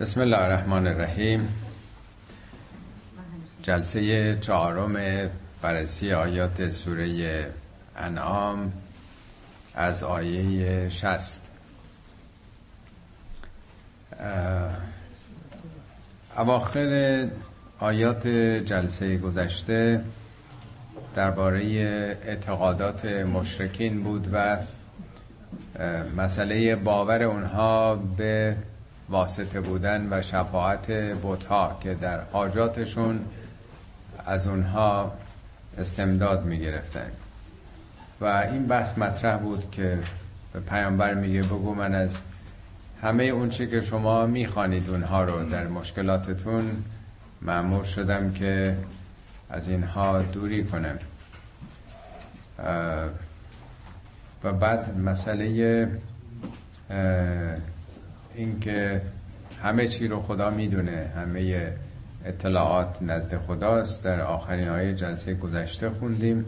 [0.00, 1.48] بسم الله الرحمن الرحیم.
[3.62, 4.96] جلسه چهارم
[5.62, 7.46] بررسی آیات سوره
[7.96, 8.72] انعام
[9.74, 11.50] از آیه شست
[16.36, 17.28] اواخر
[17.80, 18.26] آیات
[18.66, 20.04] جلسه گذشته
[21.14, 21.62] درباره
[22.26, 24.56] اعتقادات مشرکین بود و
[26.16, 28.56] مسئله باور اونها به
[29.10, 33.24] واسطه بودن و شفاعت بوتها که در حاجاتشون
[34.26, 35.12] از اونها
[35.78, 37.10] استمداد می گرفتن
[38.20, 39.98] و این بحث مطرح بود که
[40.52, 42.22] به پیامبر میگه بگو من از
[43.02, 46.84] همه اون چی که شما می‌خوانید اونها رو در مشکلاتتون
[47.42, 48.76] معمور شدم که
[49.50, 50.98] از اینها دوری کنم.
[54.44, 55.88] و بعد مسئله
[58.34, 59.02] اینکه
[59.62, 61.72] همه چی رو خدا می‌دونه همه
[62.24, 64.04] اطلاعات نزد خداست.
[64.04, 66.44] در آخرین آیه جلسه گذشته خوندیم.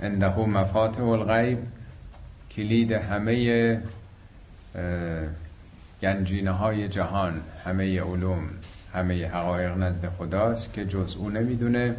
[0.00, 1.58] انده مفاتح الغیب
[2.50, 3.80] کلید همه
[6.02, 8.48] گنجینه های جهان همه علوم
[8.94, 11.96] همه حقایق نزد خداست که جز او نمی‌دونه.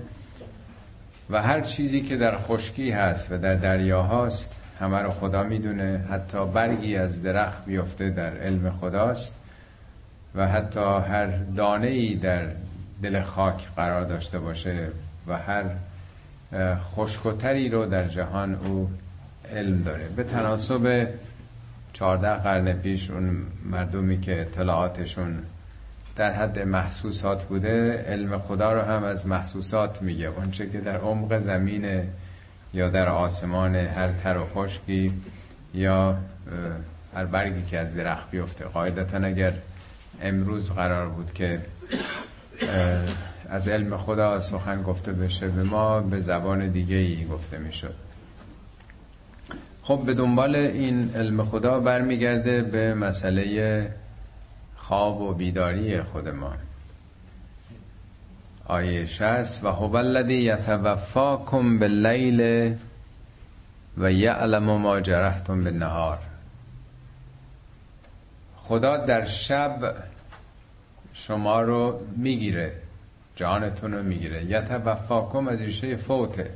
[1.30, 6.06] و هر چیزی که در خشکی هست و در دریا هاست همه رو خدا می‌دونه.
[6.10, 9.34] حتی برگی از درخت بیفته در علم خداست
[10.36, 12.46] و حتی هر دانه ای در
[13.04, 14.88] دل خاک قرار داشته باشه
[15.28, 15.64] و هر
[16.76, 18.90] خشکتری رو در جهان او
[19.54, 20.08] علم داره.
[20.16, 21.08] به تناسب
[21.94, 25.40] چهارده قرن پیش اون مردمی که اطلاعاتشون
[26.16, 30.28] در حد محسوسات بوده علم خدا رو هم از محسوسات میگه.
[30.28, 32.04] اونچه که در عمق زمین
[32.76, 35.14] یا در آسمان هر تر و خشکی
[35.74, 36.18] یا
[37.16, 38.66] هر برگی که از درخت بیفته.
[38.66, 39.54] قاعدتا اگر
[40.22, 41.60] امروز قرار بود که
[43.50, 47.94] از علم خدا سخن گفته بشه به ما به زبان دیگه ای گفته می‌شد.
[49.84, 53.90] خب به دنبال این علم خدا برمیگرده به مسئله
[54.76, 56.54] خواب و بیداری خود ما.
[58.68, 62.74] آیه شست و هو الذی یتوفاکم باللیل
[63.98, 66.20] و یعلم ما جرحتم بالنهار.
[68.58, 69.96] خدا در شب
[71.14, 72.74] شما رو می‌گیره
[73.36, 74.46] جانتون رو می‌گیره.
[74.46, 76.52] یتوفاکم از ریشه فوته.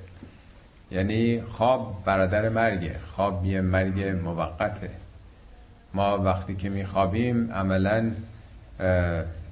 [0.92, 4.90] یعنی خواب برادر مرگه خواب یه مرگ موقته.
[5.94, 8.12] ما وقتی که میخوابیم عملا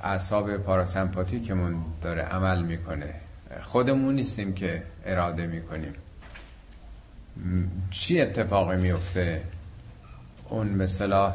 [0.02, 3.14] اعصاب پاراسمپاتیکمون داره عمل می‌کنه.
[3.62, 5.94] خودمون نیستیم که اراده می‌کنیم.
[7.92, 9.42] چی اتفاقی میفته؟
[10.50, 11.34] اون مثلا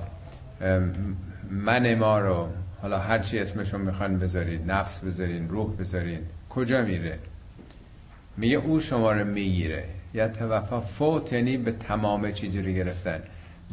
[1.51, 2.49] من ما رو
[2.83, 7.19] حالا هر چی اسمشون می‌خوان بذارید نفس بذارین روح بذارین کجا میره؟
[8.37, 9.85] میگه او شما رو می‌گیره.
[10.15, 13.23] یا توفا فوت یعنی به تمام چیزی رو گرفتن.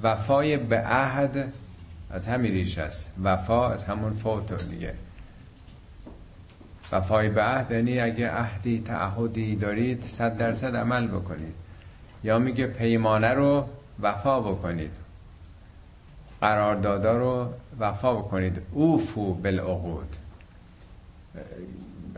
[0.03, 1.53] وفای به عهد
[2.09, 3.11] از همین ریش است.
[3.23, 4.93] وفا از همون فوت دیگه.
[6.91, 11.53] وفای به عهد یعنی اگه عهدی تعهدی دارید صد درصد عمل بکنید.
[12.23, 13.65] یا میگه پیمانه رو
[14.01, 14.91] وفا بکنید.
[16.41, 18.61] قراردادا رو وفا بکنید.
[18.71, 20.15] اوفو بالعقود.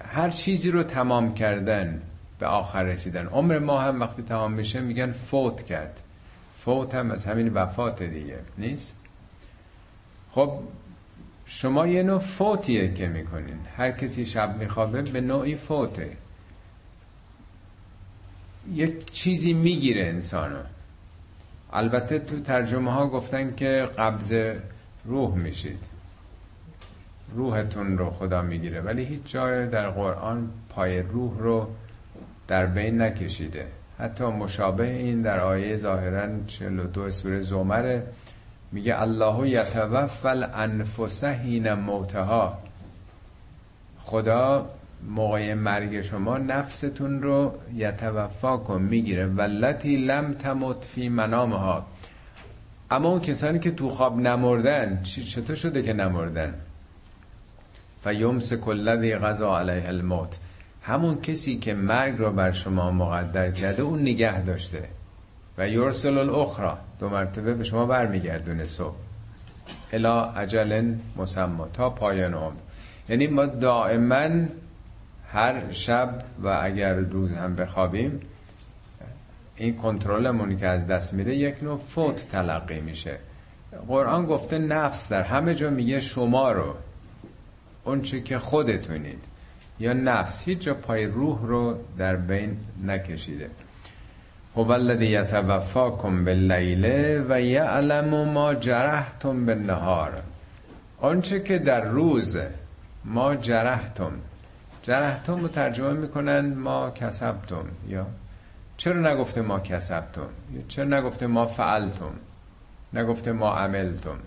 [0.05, 2.01] هر چیزی رو تمام کردن
[2.39, 3.27] به آخر رسیدن.
[3.27, 6.01] عمر ما هم وقتی تمام میشه میگن فوت کرد.
[6.57, 8.39] فوت هم از همین وفات دیگه.
[8.57, 9.00] نیست؟
[10.31, 10.59] خب
[11.45, 13.59] شما یه نوع فوتیه که می‌کنین.
[13.77, 16.17] هر کسی شب میخوابه به نوعی فوته.
[18.73, 20.59] یک چیزی می‌گیره انسانو.
[21.73, 24.33] البته تو ترجمه ها گفتن که قبض
[25.05, 25.83] روح میشید.
[27.35, 31.69] روحتون رو خدا می‌گیره ولی هیچ جای در قرآن پای روح رو
[32.47, 33.67] در بین نکشیده.
[33.99, 38.03] حتی مشابه این در آیه ظاهرا 42 سوره زمره
[38.71, 42.57] میگه الله یتوفى الانفس حین موتها.
[43.99, 44.69] خدا
[45.09, 49.25] موقع مرگ شما نفستون رو یتوفا کن می‌گیره.
[49.25, 51.85] ولتی لم تمت فی منامها.
[52.91, 56.53] اما اون کسانی که تو خواب نمردن چطور شده که نمردن؟
[58.03, 60.37] فیمس کلذی غذا علیه الموت.
[60.81, 65.00] همون کسی که مرگ رو بر شما مقدر کرده اون نگه داشته.
[65.61, 68.95] و یرسل الاخرى دو مرتبه به شما برمیگردونه صبح.
[69.93, 71.65] الا عجل مسمى.
[71.73, 72.55] تا پایان عمر.
[73.09, 74.45] یعنی ما دائما
[75.27, 78.21] هر شب و اگر روز هم بخوابیم
[79.55, 83.17] این کنترلمون که از دست میره یک نوع فوت تلقی میشه.
[83.87, 86.75] قرآن گفته نفس در همه جا میگه شما رو.
[87.83, 89.23] اونچه که خودتونید.
[89.79, 90.43] یا نفس.
[90.43, 93.49] هیچ جا پای روح رو در بین نکشیده.
[94.55, 96.85] هو الذی یتوفاکم باللیل
[97.29, 100.21] و یعلم ما جرحتم بالنهار.
[101.01, 102.37] آنچه که در روز
[103.05, 104.11] ما جرحتم.
[104.83, 107.65] جرحتم رو ترجمه می‌کنن ما کسبتم.
[107.87, 108.07] یا
[108.77, 112.11] چرا نگفته ما کسبتم؟ یا چرا نگفته ما فعلتم؟
[112.93, 114.17] نگفته ما عملتم.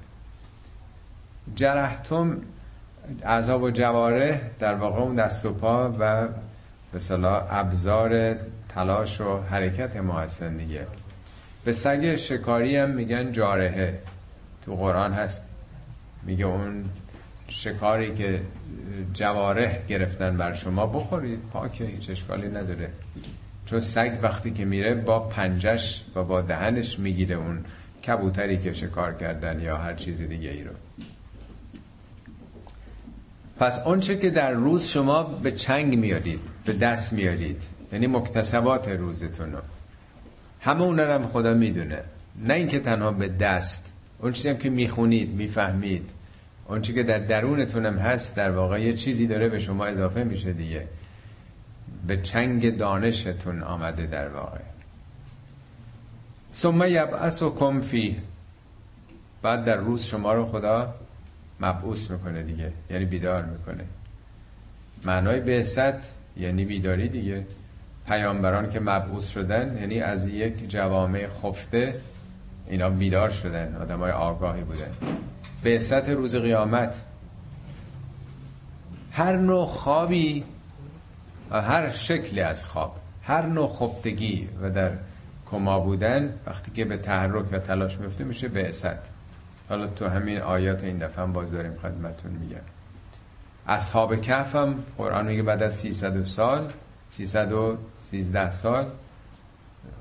[1.55, 2.37] جرحتم
[3.27, 6.29] عذاب و جواره در واقع اون دست و پا و
[6.93, 8.37] به صلاح ابزار
[8.75, 10.87] تلاش و حرکت ما هستن دیگه.
[11.65, 13.99] به سگ شکاری هم میگن جارهه
[14.65, 15.43] تو قرآن هست.
[16.23, 16.85] میگه اون
[17.49, 18.41] شکاری که
[19.13, 21.41] جواره گرفتن بر شما بخورید.
[21.53, 22.91] پاکه هیچ اشکالی نداره.
[23.67, 27.65] چون سگ وقتی که میره با پنجش و با دهنش می‌گیره اون
[28.07, 30.73] کبوتری که شکار کردن یا هر چیز دیگه ای رو.
[33.59, 37.63] پس آنچه که در روز شما به چنگ میارید به دست میارید
[37.93, 39.59] یعنی مکتسبات روزتون رو
[40.61, 42.01] همه اون هم خدا می‌دونه.
[42.45, 46.11] نه اینکه تنها به دست اون چیزی هم که می‌خونید می‌فهمید.
[46.69, 50.53] اون که در درونتون هم هست در واقع یه چیزی داره به شما اضافه میشه
[50.53, 50.87] دیگه.
[52.07, 54.59] به چنگ دانشتون آمده در واقع.
[56.55, 58.21] ثم یبعث و کمفی
[59.43, 60.95] بعد در روز شما رو خدا
[61.61, 62.73] مبعوث می‌کنه دیگه.
[62.91, 63.85] یعنی بیدار می‌کنه.
[65.05, 67.47] معنای بعثت یعنی بیداری دیگه.
[68.07, 71.95] پیامبران که مبعوث شدن یعنی از یک جوامع خفته
[72.67, 74.91] اینا بیدار شدن آدم های آگاهی بودن.
[75.65, 77.03] بعثت روز قیامت
[79.13, 80.45] هر نوع خوابی
[81.51, 84.91] هر شکلی از خواب هر نوع خفتگی و در
[85.51, 88.99] کما بودن وقتی که به تحرک و تلاش میفته میشه بعثت
[89.69, 92.57] حالا تو همین آیات این دفعه هم باز داریم خدمتون میگم.
[93.67, 96.73] اصحاب کهف هم قرآن میگه بعد از 300 سال
[98.11, 98.87] 313 سال.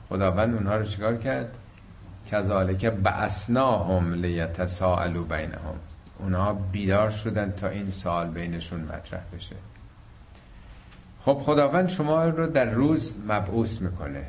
[0.10, 1.58] خداوند اونها رو چیکار کرد؟
[2.32, 5.76] کذالک بعثناهم لیتساءلوا بینهم.
[6.20, 9.56] اونها بیدار شدن تا این سال بینشون مطرح بشه.
[11.22, 14.26] خب خداوند شما رو در روز مبعوث می‌کنه.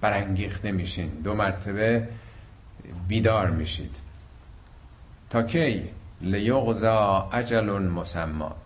[0.00, 1.08] برانگیخته میشین.
[1.08, 2.08] دو مرتبه
[3.08, 3.96] بیدار میشید.
[5.30, 5.88] تا کی؟
[6.20, 8.56] لیغزا اجل مسما.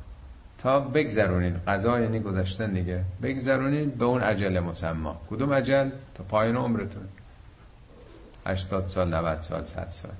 [0.62, 1.56] تا بگذرونید.
[1.66, 3.04] قضا یعنی گذشتن دیگه.
[3.22, 5.20] بگذرونید به اون عجل مسما.
[5.30, 7.08] کدوم عجل تا پایان عمرتون.
[8.46, 10.12] 80 سال 90 سال 100 سال.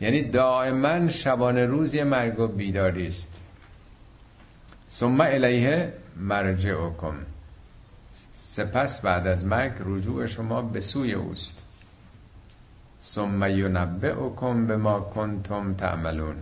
[0.00, 3.40] یعنی دائما شبانه روز یه مرگ و بیداری است.
[4.88, 7.14] ثم الیه مرجعکم.
[8.32, 11.62] سپس بعد از مرگ رجوع شما به سوی اوست.
[13.02, 16.36] ثم ینبئکم به ما کنتم تعملون.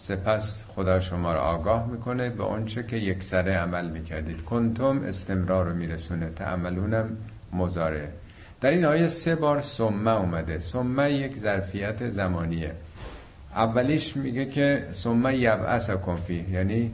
[0.00, 4.44] سپس خدا شما را آگاه می‌کنه به اونچه که یک سره عمل می‌کردید.
[4.44, 6.30] کنتم استمرار رو میرسونه.
[6.30, 7.16] تعملونم
[7.52, 8.12] مزاره
[8.60, 10.58] در این آیه سه بار سمه اومده.
[10.58, 12.72] سمه یک ظرفیت زمانیه.
[13.54, 16.92] اولیش میگه که سمه یبعث کنفی یعنی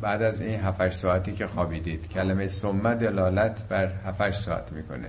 [0.00, 2.08] بعد از این 7 ساعتی که خوابیدید.
[2.08, 5.08] کلمه سمه دلالت بر 7 ساعت می‌کنه.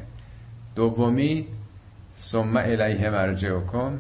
[0.76, 1.48] دومی
[2.18, 4.00] ثم الیه مرجعکم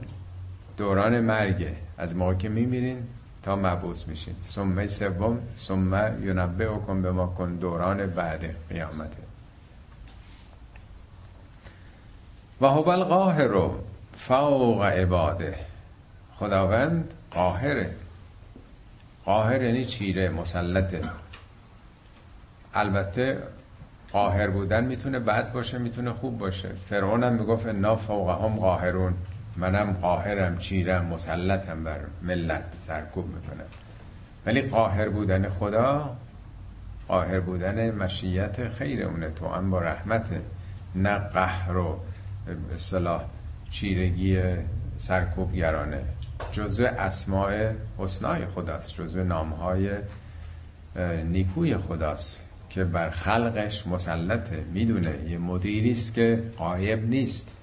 [0.77, 3.03] دوران مرگه از موقع که میمیرین
[3.43, 4.35] تا مبعوث میشین.
[4.43, 5.93] ثم سوم ثم
[6.23, 9.17] ینبئکم به ما کن دوران بعد قیامته
[12.61, 13.69] و هو القاهر
[14.17, 15.55] فوق عباده.
[16.35, 17.95] خداوند قاهره.
[19.25, 21.01] قاهر یعنی چیره مسلطه.
[22.73, 23.43] البته
[24.11, 26.69] قاهر بودن می‌تونه بد باشه می‌تونه خوب باشه.
[26.89, 29.13] فرعون هم می‌گفت انا فوقهم قاهرون.
[29.57, 33.65] منم قاهرم چیرم مسلطم بر ملت سرکوب می‌کنم.
[34.45, 36.17] ولی قاهر بودن خدا
[37.07, 39.29] قاهر بودن مشیت خیر اونه.
[39.29, 40.29] تو هم با رحمت
[40.95, 41.99] نه قهر و
[42.73, 43.23] اصطلاح
[43.69, 44.41] چیرگی
[44.97, 46.03] سرکوبگرانه.
[46.51, 49.89] جزو اسماع حسنای خداست جزو نامهای
[51.25, 54.65] نیکوی خداست که بر خلقش مسلطه.
[54.73, 57.55] می‌دونه یه مدیری است که قایب نیست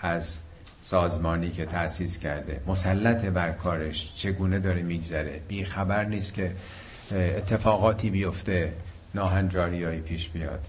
[0.00, 0.42] از
[0.80, 2.60] سازمانی که تأسیس کرده.
[2.66, 6.52] مسلط بر کارش چگونه داره میگذره؟ بی خبر نیست که
[7.12, 8.72] اتفاقاتی بیفته
[9.14, 10.66] ناهنجاریایی پیش بیاد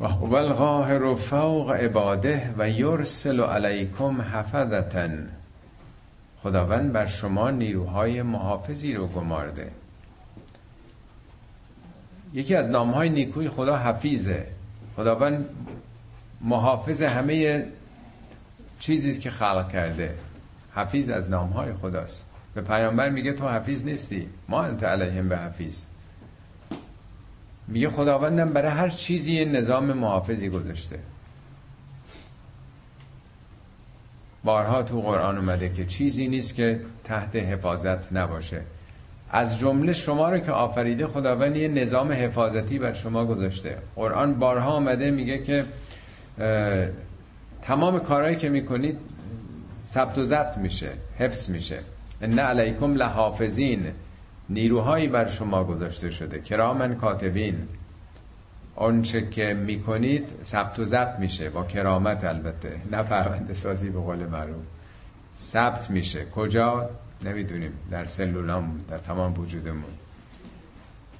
[0.00, 5.28] و هو القاهر فوق عباده و یرسل علیکم حفظتن
[6.42, 9.70] خداوند بر شما نیروهای محافظی رو گمارده.
[12.34, 14.46] یکی از نامهای نیکوی خدا حفیظه.
[14.96, 15.48] خداوند
[16.40, 17.66] محافظ همه
[18.82, 20.14] چیزی که خلق کرده.
[20.74, 22.24] حفیظ از نامهای خداست.
[22.54, 24.28] به پیامبر میگه تو حفیظ نیستی.
[24.48, 25.84] ما انت علیهم به حفیظ.
[27.68, 30.98] میگه خداوندم برای هر چیزی نظام محافظی گذاشته.
[34.44, 38.60] بارها تو قرآن اومده که چیزی نیست که تحت حفاظت نباشه.
[39.30, 43.78] از جمله شما رو که آفریده خداوند یه نظام حفاظتی بر شما گذاشته.
[43.96, 45.64] قرآن بارها آمده میگه که
[47.62, 48.98] تمام کارهایی که می‌کنید
[49.86, 51.78] ثبت و ضبط میشه حفظ میشه.
[52.20, 53.92] ان علیکم لحافظین.
[54.48, 56.38] نیروهایی بر شما گذاشته شده.
[56.38, 57.68] کرامن کاتبین.
[58.76, 61.50] آنچه که می‌کنید ثبت و ضبط میشه.
[61.50, 62.80] با کرامت البته.
[62.90, 64.64] نه پرونده سازی به قول معروف.
[65.36, 66.24] ثبت میشه.
[66.24, 66.90] کجا؟
[67.24, 67.72] نمی‌دونیم.
[67.90, 69.90] در سلولامون در تمام وجودمون.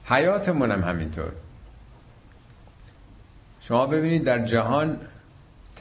[0.04, 1.32] حیاتمون هم همینطور.
[3.60, 4.96] شما ببینید در جهان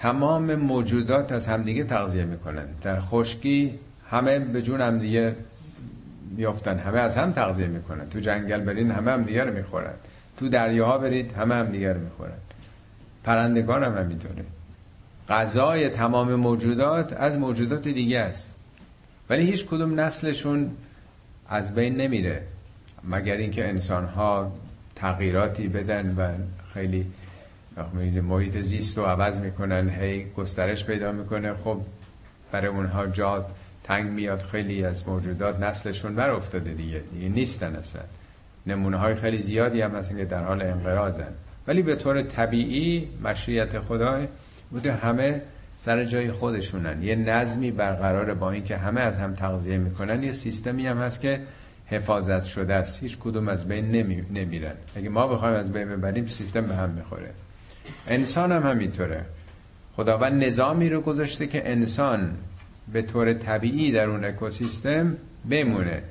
[0.01, 2.65] تمام موجودات از همدیگه تغذیه می‌کنن.
[2.81, 3.79] در خشکی
[4.09, 5.35] همه به جون همدیگه
[6.37, 6.79] میافتن.
[6.79, 8.09] همه از هم تغذیه می‌کنن.
[8.09, 9.93] تو جنگل برین همه هم دیگر می‌خورن.
[10.37, 12.37] تو دریاها برید همه هم دیگر می‌خورن.
[13.23, 14.45] پرندگان هم همینطوره.
[15.29, 18.55] غذای تمام موجودات از موجودات دیگه است.
[19.29, 20.71] ولی هیچ کدوم نسلشون
[21.49, 22.41] از بین نمیره.
[23.03, 24.51] مگر اینکه انسان ها
[24.95, 26.29] تغییراتی بدن و
[26.73, 27.05] خیلی
[28.21, 31.53] محیط زیست رو عوض می‌کنن هی گسترش پیدا می‌کنه.
[31.53, 31.81] خب
[32.51, 33.45] برای اونها جا
[33.83, 37.03] تنگ میاد خیلی از موجودات نسلشون بر افتاده دیگه.
[37.13, 38.01] دیگه نیستن اصلا.
[38.67, 41.33] نمونه های خیلی زیادی هم هستن که در حال انقراضن.
[41.67, 44.27] ولی به طور طبیعی مشریت خدا
[44.71, 45.41] بوده همه
[45.77, 47.03] سر جای خودشونن.
[47.03, 50.23] یه نظمی برقرار با اینکه همه از هم تغذیه می‌کنن.
[50.23, 51.41] یه سیستمی هم هست که
[51.85, 53.03] حفاظت شده است.
[53.03, 54.23] هیچ کدوم از بین نمی...
[54.33, 54.75] نمیرن.
[54.95, 57.31] اگه ما بخوایم از بین ببریم سیستم به هم می‌خوره.
[58.07, 59.25] انسان هم همینطوره.
[59.95, 62.37] خداوند نظامی رو گذاشته که انسان
[62.93, 65.17] به طور طبیعی در اون اکوسیستم
[65.49, 66.03] بمونه.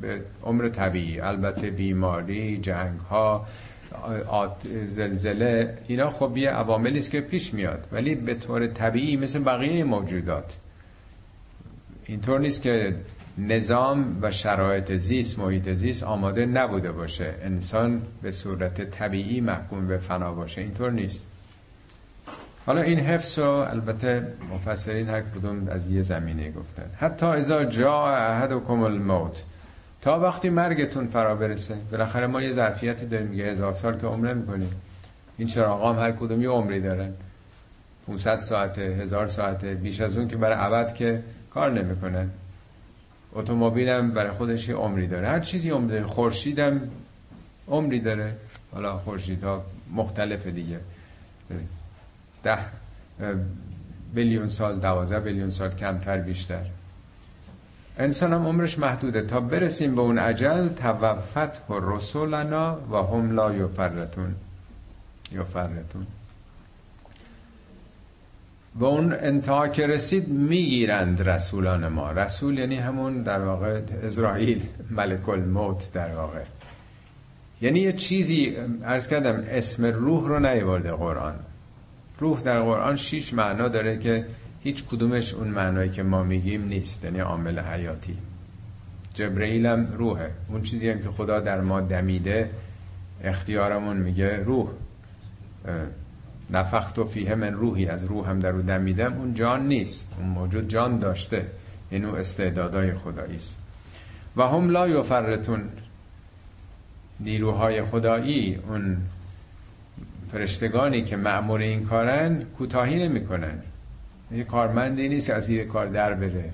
[0.00, 3.46] به عمر طبیعی البته بیماری جنگ ها
[4.88, 7.86] زلزله اینا خب یه عواملی است که پیش میاد.
[7.92, 10.56] ولی به طور طبیعی مثل بقیه موجودات.
[12.06, 12.94] اینطور نیست که
[13.38, 17.34] نظام و شرایط زیست محیط زیست آماده نبوده باشه.
[17.42, 20.60] انسان به صورت طبیعی محکوم به فنا باشه.
[20.60, 21.26] اینطور نیست.
[22.66, 26.90] حالا این حفظ رو البته مفسرین هر کدوم از یه زمینه گفتن.
[26.96, 29.42] حتی ازا جا احدکم الموت.
[30.00, 31.74] تا وقتی مرگتون فرا برسه.
[31.90, 33.26] بالاخره ما یه ظرفیتی داریم.
[33.26, 34.70] میگه هزار سال که عمره می‌کنیم.
[35.38, 37.12] این چراغام هر کدوم یه عمری دارن
[38.06, 39.74] 500 ساعته هزار ساعته.
[39.74, 42.30] بیش از اون که برای عبد که کار نمی‌کنن
[43.32, 45.28] اتومبیلم برای خودش یه عمری داره.
[45.28, 46.04] هر چیزی عمری داره.
[46.04, 46.80] خورشیدم
[47.68, 48.36] عمری داره.
[48.72, 50.80] حالا خورشیدها مختلف دیگه.
[52.42, 52.58] ده
[54.14, 56.64] بیلیون سال دوازه بیلیون سال کمتر بیشتر.
[57.98, 59.22] انسان هم عمرش محدوده.
[59.22, 64.34] تا برسیم به اون عجل توفت و رسولنا و هم لا یفرتون
[65.32, 66.06] یفرتون
[68.80, 72.12] به اون انتها که رسید می‌گیرند رسولان ما.
[72.12, 76.42] رسول یعنی همون در واقع اسرائیل ملک الموت در واقع.
[77.60, 81.34] یعنی یه چیزی ارز کردم اسم روح رو نیورده قرآن.
[82.18, 84.26] روح در قرآن شیش معنا داره که
[84.62, 88.16] هیچ کدومش اون معنایی که ما میگیم نیست یعنی عامل حیاتی.
[89.14, 90.30] جبرئیل هم روحه.
[90.48, 92.50] اون چیزی هم که خدا در ما دمیده
[93.24, 94.68] اختیارمون میگه روح.
[96.50, 100.08] نفخت و فیه من روحی از روح هم در رو دمیدم اون جان نیست.
[100.18, 101.46] اون موجود جان داشته.
[101.90, 103.58] این اون استعدادای خدایی است.
[104.36, 105.62] و هم لا یفرتون
[107.20, 108.96] نیروهای خدایی اون
[110.32, 113.58] فرشتگانی که معمول این کارن کوتاهی نمی‌کنن.
[114.30, 116.52] یه کارمندی نیست از زیر کار در بره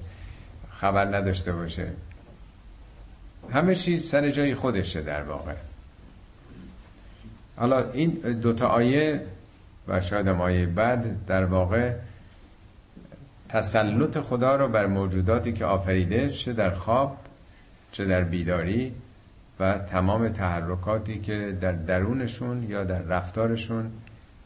[0.71, 1.89] خبر نداشته باشه.
[3.53, 5.55] همه چیز سر جای خودشه در واقع.
[7.57, 8.11] حالا این
[8.43, 9.21] دوتا آیه
[9.89, 11.93] و شاید آیه بعد در واقع
[13.49, 17.17] تسلط خدا رو بر موجوداتی که آفریده چه در خواب
[17.93, 18.95] چه در بیداری
[19.61, 23.91] و تمام تحرکاتی که در درونشون یا در رفتارشون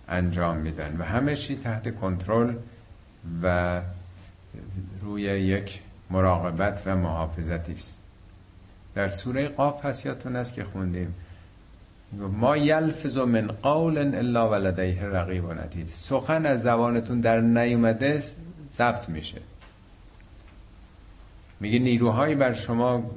[0.09, 0.97] انجام میدن.
[0.99, 2.55] و همه چی تحت کنترل
[3.43, 3.81] و
[5.03, 5.81] روی یک
[6.11, 7.99] مراقبت و محافظتی است.
[8.95, 11.15] در سوره قاف هست یادتون است که خوندیم.
[12.13, 18.23] ما یلفظ من قول الا ولدیه رقیب و ندید سخن از زبانتون در نیومده
[18.73, 19.41] ضبط میشه.
[21.61, 23.11] میگه نیروهایی بر شما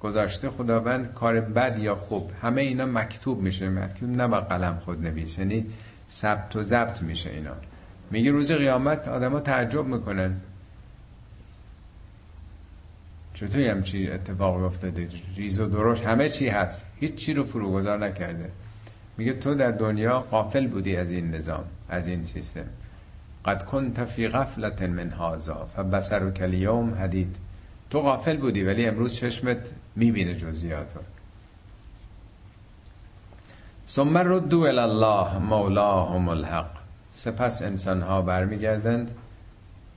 [0.00, 2.30] گذاشته خداوند کار بد یا خوب.
[2.42, 3.68] همه اینا مکتوب میشه.
[3.68, 5.38] مکتوب نه با قلم خود نویس.
[5.38, 5.66] یعنی
[6.08, 7.54] ثبت و ضبط میشه اینا.
[8.10, 10.40] میگه روز قیامت آدما تعجب می‌کنن.
[13.40, 16.86] چطوری هم چی اتفاق افتاده؟ ریز و درشت همه چی هست.
[17.00, 18.50] هیچ چی رو فروگذار نکرده.
[19.18, 22.64] میگه تو در دنیا قافل بودی از این نظام از این سیستم.
[23.44, 27.36] قد کنت فی غفلت من هازا فبصر کلیوم حدید.
[27.90, 31.02] تو غافل بودی ولی امروز چشمت می‌بینه جزیات رو
[33.88, 36.70] ثم ردو الله مولاهم الحق.
[37.10, 39.10] سپس انسان ها برمیگردند.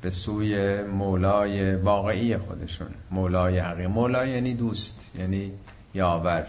[0.01, 2.87] به سوی مولای واقعی خودشون.
[3.11, 3.87] مولای حقیقی.
[3.87, 5.51] مولا یعنی دوست یعنی
[5.93, 6.47] یاور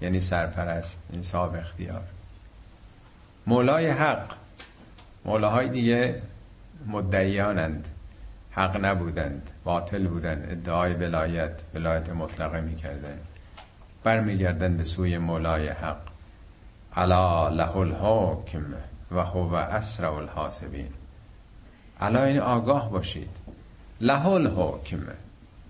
[0.00, 2.02] یعنی سرپرست این صاحب اختیار.
[3.46, 4.32] مولای حق.
[5.24, 6.22] مولاهای دیگه
[6.86, 7.88] مدعیانند.
[8.50, 9.50] حق نبودند.
[9.64, 10.46] باطل بودند.
[10.50, 13.26] ادعای ولایت ولایت مطلقه می‌کردند.
[14.04, 16.00] برمیگردند به سوی مولای حق.
[16.96, 18.64] علا له الحکم
[19.10, 20.88] و هو اسرع الحاسبین.
[22.00, 23.30] علا این آگاه باشید.
[24.00, 24.98] له الحکم.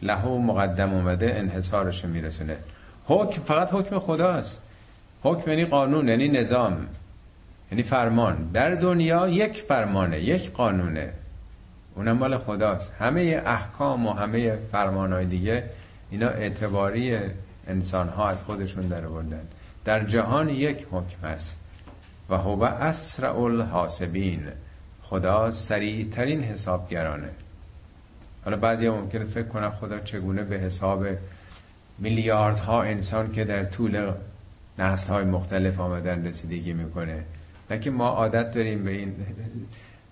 [0.02, 2.56] له مقدم اومده انحصارش میرسونه.
[3.06, 4.60] حکم فقط حکم خداست.
[5.22, 6.86] حکم یعنی قانون یعنی نظام
[7.72, 8.50] یعنی فرمان.
[8.52, 11.12] در دنیا یک فرمانه یک قانونه.
[11.94, 12.92] اونم مال خداست.
[12.98, 15.64] همه احکام و همه فرمانهای دیگه
[16.10, 17.18] اینا اعتباری
[17.66, 19.42] انسان ها از خودشون در بردن
[19.84, 21.56] در جهان یک حکم است.
[22.30, 24.42] و هو اسرع الحاسبین.
[25.10, 27.30] خدا سریع ترین حسابگرانه.
[28.44, 31.06] حالا بعضی ممکنه فکر کنن خدا چگونه به حساب
[31.98, 34.12] میلیاردها انسان که در طول
[34.78, 37.24] نسل های مختلف آمدن رسیدگی می‌کنه.
[37.70, 39.14] لکه ما عادت داریم به این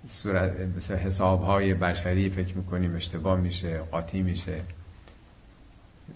[0.07, 0.52] صورت
[0.90, 4.61] حساب های بشری فکر می‌کنیم اشتباه میشه قاطی میشه.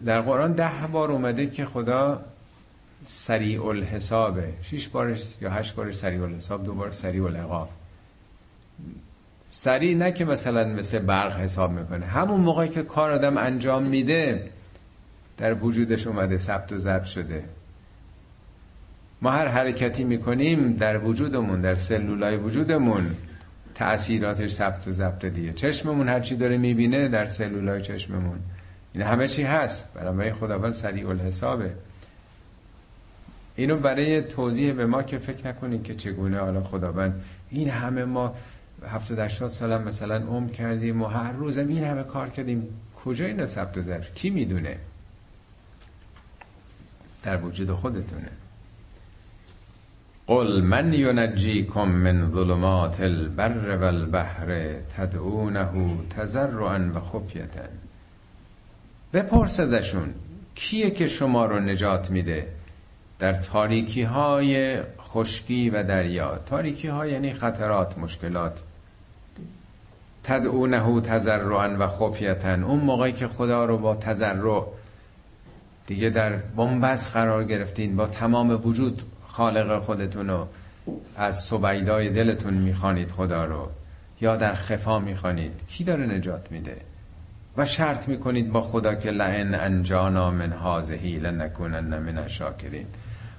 [0.05, 2.25] در قرآن ده بار اومده که خدا
[3.05, 7.69] سریع الحسابه شیش بارش یا هشت بارش سریع الحساب دو بار سریع العقاب
[9.55, 12.07] سریع نه که مثلا مثل برق حساب می‌کنه.
[12.07, 14.51] همون موقعی که کار آدم انجام میده
[15.37, 17.45] در وجودش اومده ثبت و ضبط شده.
[19.23, 23.17] ما هر حرکتی می‌کنیم در وجودمون در سلولای وجودمون
[23.75, 25.53] تأثیراتش ثبت و ضبط دیگه.
[25.53, 28.39] چشممون هر چی داره می‌بینه در سلولای چشممون.
[28.93, 29.95] این همه چی هست.
[29.95, 31.71] برای خداوند سریع الحسابه.
[33.57, 38.35] اینو برای توضیح به ما که فکر نکنیم که چگونه حالا خداوند این همه ما
[38.89, 42.69] 70 80 سال مثلا عمر کردیم و هر روزم این همه کار کردیم.
[43.05, 44.79] کجا این ثبت و کی می‌دونه؟
[47.23, 48.29] در وجود خودتونه.
[50.27, 55.69] قل من ینجیکم من ظلمات البر والبحر تدعونه
[56.11, 57.69] تزرعا و خفیتا.
[59.13, 60.15] بپرس ازشون
[60.55, 62.49] کیه که شما رو نجات میده؟
[63.19, 66.39] در تاریکی های خشکی و دریا.
[66.47, 68.61] تاریکی ها یعنی خطرات مشکلات.
[70.25, 72.55] تدعونه تزرعا و خفیتا.
[72.55, 74.65] اون موقعی که خدا رو با تزرع
[75.87, 80.49] دیگه در بنبست قرار گرفتین با تمام وجود خالق خودتون رو
[81.17, 83.69] از سبیدای دلتون می‌خوانید خدا رو
[84.21, 85.53] یا در خفا می‌خوانید.
[85.69, 86.77] کی داره نجات میده؟
[87.57, 92.87] و شرط می‌کنید با خدا که لعن انجانا من هازهی لنکنن من الشاکرین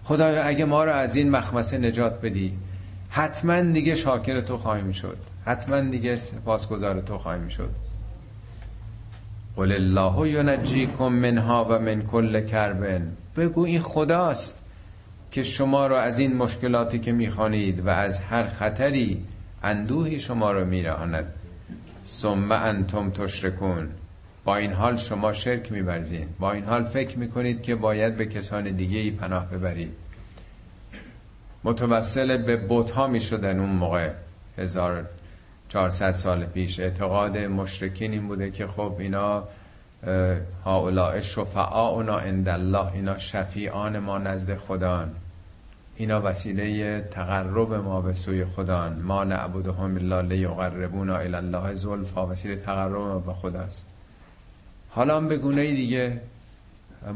[0.03, 2.57] خدایا اگه ما رو از این مخمسه نجات بدی
[3.09, 5.17] حتما دیگه شاکر تو خواهیم شد.
[5.45, 7.69] حتما دیگه سپاسگزار تو خواهیم شد.
[9.56, 13.17] قل الله ینجیکم منها و من کل کربن.
[13.38, 14.60] بگو این خداست
[15.32, 19.25] که شما رو از این مشکلاتی که می‌خوانید و از هر خطری
[19.63, 21.25] اندوهی شما رو میرهاند.
[22.06, 23.89] ثم انتم تشرکون.
[24.45, 28.63] با این حال شما شرک میبرزین با این حال فکر می‌کنید که باید به کسان
[28.63, 29.91] دیگه ای پناه ببرید.
[31.63, 34.10] متوسل به بوت ها می‌شدن اون موقع.
[35.73, 36.79] 1400 سال پیش.
[36.79, 39.43] اعتقاد مشرکین این بوده که خب اینا
[40.65, 45.12] هاولاء شفعاؤنا عند الله اینا شفیعان ما نزد خدان
[45.95, 52.27] اینا وسیله تقرب ما به سوی خدان ما نعبدهم الا لیقربونا الی الله زلفا.
[52.27, 53.86] وسیله تقرب ما به خداست
[54.89, 56.21] حالا هم به گونه دیگه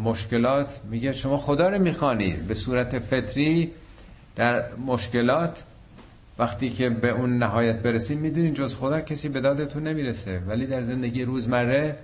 [0.04, 3.72] مشکلات میگه شما خدا رو می‌خوانید به صورت فطری
[4.36, 5.64] در مشکلات
[6.40, 10.40] وقتی که به اون نهایت برسید می‌دونید جز خدا کسی به دادتون نمی‌رسه.
[10.48, 11.96] ولی در زندگی روزمره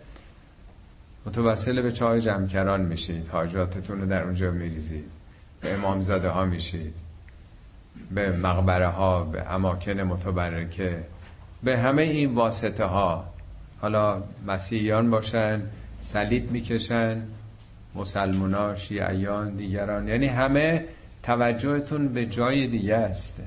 [1.26, 3.28] متوسل به چای جمکران میشید.
[3.28, 5.12] حاجاتتون رو در اونجا میریزید.
[5.62, 6.93] به امامزاده ها میشید.
[8.12, 11.04] به مقبره ها به اماکن متبرکه.
[11.63, 13.34] به همه این واسطه ها
[13.82, 15.62] حالا مسیحیان باشن
[16.02, 17.22] صلیب می‌کشن
[17.96, 20.08] مسلمونا شیعیان دیگران.
[20.08, 20.86] یعنی همه
[21.24, 23.41] توجهتون به جای دیگه است.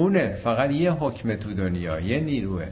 [0.00, 2.66] اونه فقط یه حکم تو دنیا یه نیروه.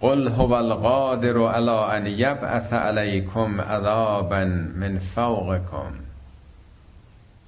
[0.00, 4.44] قل هو القادر على ان یبعث علیکم عذابا
[4.76, 5.92] من فوقکم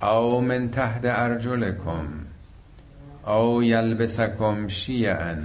[0.03, 2.07] او من تحت ارجلکم
[3.27, 5.37] او یلبسکم شیعا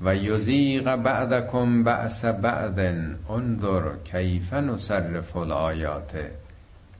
[0.00, 2.78] و یزیق بعدکم بعث بعد
[3.30, 6.16] انظر کیف نصرف الآیات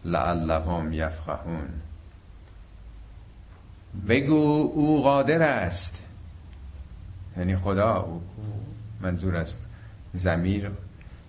[0.05, 1.84] لعلهم یفقهون.
[4.09, 6.03] بگو او قادر است.
[7.37, 8.23] یعنی خدا او
[9.01, 9.55] منظور از
[10.15, 10.71] زمیر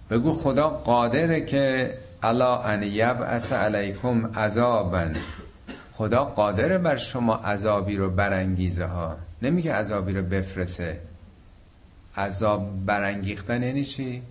[0.10, 5.08] بگو خدا قادره که الا ان یبعث علیکم عذابا.
[5.94, 9.18] خدا قادره بر شما عذابی رو برانگیزه ها.
[9.42, 11.00] نمیگه عذابی رو بفرسه
[12.18, 14.22] عذاب برانگیختن یعنی چی؟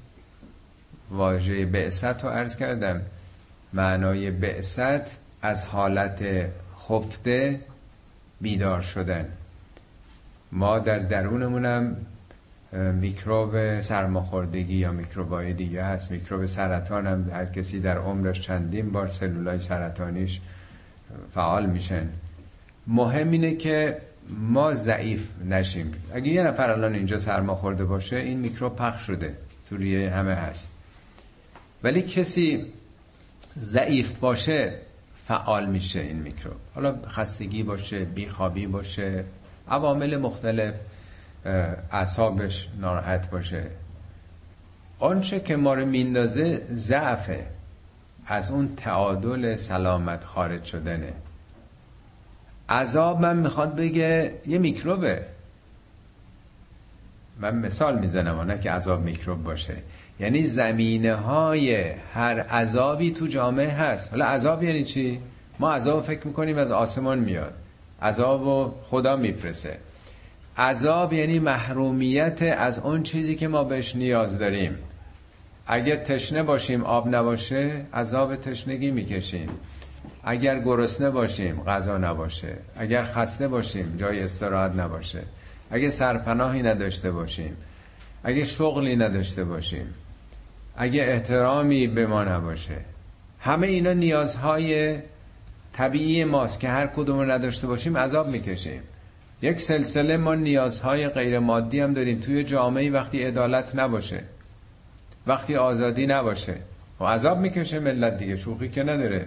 [1.11, 3.01] واژه بعثت رو عرض کردم.
[3.73, 6.25] معنای بعثت از حالت
[6.89, 7.61] خفته
[8.41, 9.29] بیدار شدن.
[10.53, 11.97] ما در درونمونم
[12.73, 16.11] میکروب سرماخوردگی یا میکروبای دیگه هست.
[16.11, 20.41] میکروب سرطان هم هر کسی در عمرش چندین بار سلولای سرطانیش
[21.35, 22.09] فعال میشن.
[22.87, 25.95] مهم اینه که ما ضعیف نشیم.
[26.15, 29.35] اگه یه نفر الان اینجا سرماخورده باشه این میکروب پخش شده.
[29.69, 30.71] تو ریه همه هست.
[31.83, 32.67] ولی کسی
[33.59, 34.73] ضعیف باشه
[35.25, 39.25] فعال میشه این میکروب حالا خستگی باشه بیخوابی باشه
[39.69, 40.75] عوامل مختلف
[41.93, 43.67] اعصابش ناراحت باشه.
[44.99, 47.47] آنچه که ما رو میندازه ضعفه.
[48.27, 51.13] از اون تعادل سلامت خارج شدنه.
[52.69, 55.27] عذاب من می‌خواد بگه یه میکروبه.
[57.41, 59.77] من مثال می‌زنم نه که عذاب میکروب باشه.
[60.21, 64.11] یعنی زمینه های هر عذابی تو جامعه هست.
[64.11, 65.21] حالا عذاب یعنی چی؟
[65.59, 67.55] ما عذاب فکر می‌کنیم از آسمان میاد.
[68.03, 69.79] عذاب و خدا میفرسه
[70.59, 74.79] عذاب یعنی محرومیت از اون چیزی که ما بهش نیاز داریم.
[75.67, 79.49] اگه تشنه باشیم آب نباشه عذاب تشنگی می‌کشیم.
[80.25, 82.57] اگر گرسنه باشیم غذا نباشه.
[82.77, 85.23] اگر خسته باشیم جای استراحت نباشه.
[85.71, 87.57] اگه سرپناهی نداشته باشیم
[88.25, 89.95] اگه شغلی نداشته باشیم
[90.77, 92.77] اگه احترامی به ما نباشه.
[93.41, 94.99] همه اینا نیازهای
[95.73, 98.83] طبیعی ماست که هر کدوم نداشته باشیم عذاب می‌کشیم.
[99.43, 102.21] یک سلسله ما نیازهای غیر مادی هم داریم.
[102.21, 104.21] توی جامعه وقتی عدالت نباشه
[105.27, 106.57] وقتی آزادی نباشه
[107.01, 109.27] و عذاب می‌کشه ملت دیگه شوخی که نداره.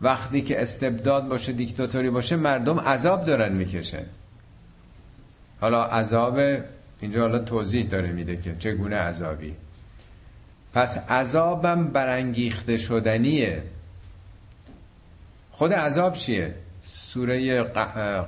[0.00, 4.04] وقتی که استبداد باشه دیکتاتوری باشه مردم عذاب دارن می‌کشن.
[5.60, 6.40] حالا عذاب
[7.00, 9.54] اینجا حالا توضیح داره میده که چگونه عذابی.
[10.74, 13.62] پس عذابم برانگیخته شدنیه.
[15.50, 16.54] خود عذاب چیه؟
[16.84, 17.62] سوره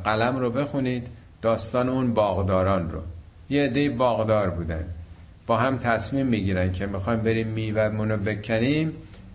[0.05, 1.07] قلم رو بخونید
[1.43, 3.01] داستان اون باغداران رو.
[3.51, 4.85] یه عده باغدار بودن.
[5.47, 8.93] با هم تصمیم می‌گیرن که می‌خوایم بریم میوه رو بکنیم.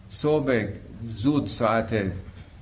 [0.09, 0.65] صبح
[1.01, 2.11] زود ساعت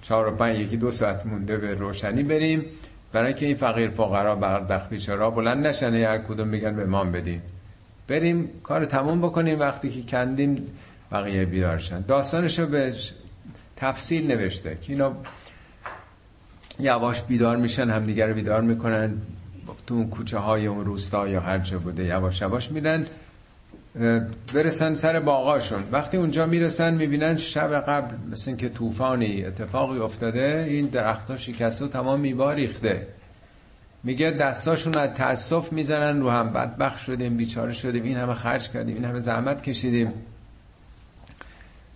[0.01, 2.65] چهار و پنج یکی دو ساعت مونده به روشنی بریم.
[3.12, 7.41] برای که این فقیر فقرا بغدخ بیچارا بلند نشنه هر کدوم میگن به مام بدیم
[8.08, 10.68] بریم کار تموم بکنیم وقتی که کندیم
[11.12, 12.94] بقیه بیدارشن داستانشو به
[13.76, 15.13] تفصیل نوشته که اینا
[16.80, 19.13] یواش بیدار میشن همدیگر رو بیدار می‌کنن.
[19.88, 23.06] تو اون کوچه های اون روستا یا هر چه بوده یواش یواش میرن
[24.54, 25.84] برسن سر باغاشون.
[25.91, 31.88] وقتی اونجا می‌رسن می‌بینن شب قبل مثل که طوفانی اتفاقی افتاده این درختها شکسته و
[31.88, 33.08] تمام میوه ریخته.
[34.06, 38.96] میگه دستاشون از تاسف می‌زنن رو هم بدبخت شدیم بیچاره شدیم این همه خرج کردیم
[38.96, 40.13] این همه زحمت کشیدیم.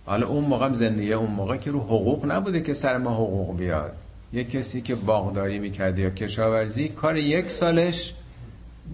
[0.06, 3.96] حالا اون موقع زندگی اون موقع که رو حقوق نبوده که سر ما حقوق بیاد.
[4.32, 8.14] یه کسی که باغداری می‌کرده یا کشاورزی کار یک سالش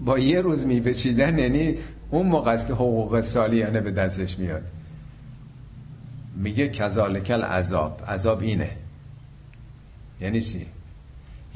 [0.05, 1.77] با یه روز میبچیدن یعنی
[2.11, 4.63] اون موقع است که حقوق سالیانه به دستش میاد.
[6.35, 8.69] میگه کذالکل عذاب عذاب اینه.
[10.21, 10.65] یعنی چی؟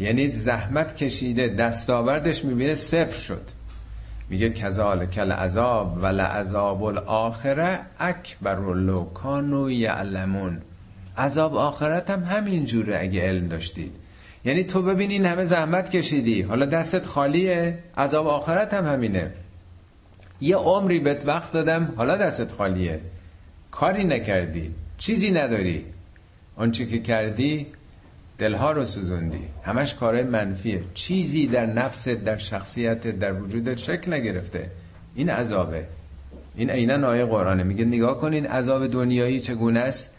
[0.01, 3.41] یعنی زحمت کشیده دستاوردش می‌بینه صفر شد.
[4.29, 10.61] میگه کذالکل عذاب و لعذاب الاخره اکبر لو کانو یعلمون.
[11.17, 13.91] عذاب آخرت هم همین جوره اگه علم داشتید.
[14.45, 16.41] یعنی تو ببین این همه زحمت کشیدی.
[16.41, 19.31] حالا دستت خالیه عذاب آخرت هم همینه.
[20.41, 22.99] یه عمری بهت وقت دادم حالا دستت خالیه.
[23.71, 25.85] کاری نکردی چیزی نداری.
[26.55, 27.67] آنچه که کردی
[28.41, 29.47] دلها رو سوزوندی.
[29.63, 30.83] همش کارهای منفیه.
[30.93, 34.69] چیزی در نفست در شخصیت در وجودت شکل نگرفته.
[35.15, 35.85] این عذابه.
[36.55, 37.63] این عینا آیه قرآنه.
[37.63, 40.13] میگه نگاه کنین عذاب دنیایی چگونه است.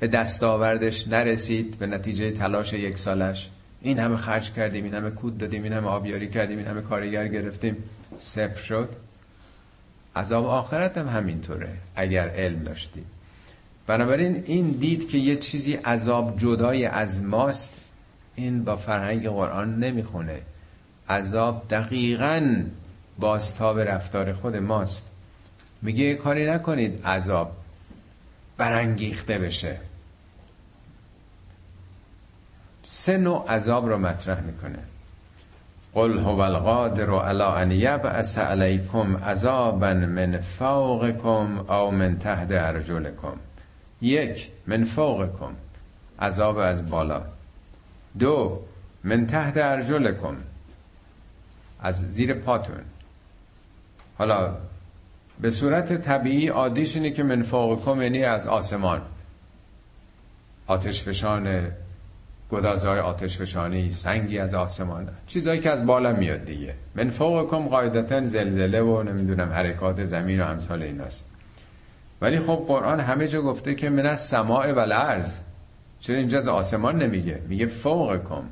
[0.00, 1.78] به دستاوردش نرسید.
[1.78, 3.50] به نتیجه تلاش یک سالش.
[3.82, 7.28] این همه خرج کردیم این همه کود دادیم این همه آبیاری کردیم این همه کارگر
[7.28, 7.76] گرفتیم.
[8.18, 8.88] صفر شد.
[10.16, 11.68] عذاب آخرت هم همینطوره.
[11.96, 13.04] اگر علم داشتیم.
[13.90, 17.78] بنابراین این دید که یه چیزی عذاب جدای از ماست
[18.34, 20.40] این با فرهنگ قرآن نمی‌خونه.
[21.08, 22.56] عذاب دقیقا
[23.18, 25.06] باستاب رفتار خود ماست.
[25.82, 27.52] میگه کاری نکنید عذاب
[28.56, 29.76] برانگیخته بشه.
[32.82, 34.78] سه نوع عذاب رو مطرح می‌کنه.
[35.94, 43.49] قل هو القادر على ان یبعث علیکم عذابا من فوقکم او من تحت ارجلکم.
[44.00, 45.54] یک من فوقکم
[46.20, 47.22] عذاب از بالا.
[48.18, 48.62] دو
[49.04, 50.36] من تحت ارجلکم
[51.80, 52.80] از زیر پاتون.
[54.18, 54.56] حالا
[55.40, 59.02] به صورت طبیعی عادیش اینه که من فوقکم یعنی از آسمان.
[60.66, 61.70] آتش فشان
[62.50, 65.08] گدازهای آتش فشانی سنگی از آسمان.
[65.26, 66.74] چیزهایی که از بالا میاد دیگه.
[66.94, 71.24] من فوقکم قاعدتا زلزله و نمی‌دونم حرکات زمین و امثال ایناست.
[72.20, 75.40] ولی خب قرآن همه جا گفته که من از سماع و الارض
[76.00, 78.42] چرا اینجا از آسمان نمیگه؟ میگه فوقکم.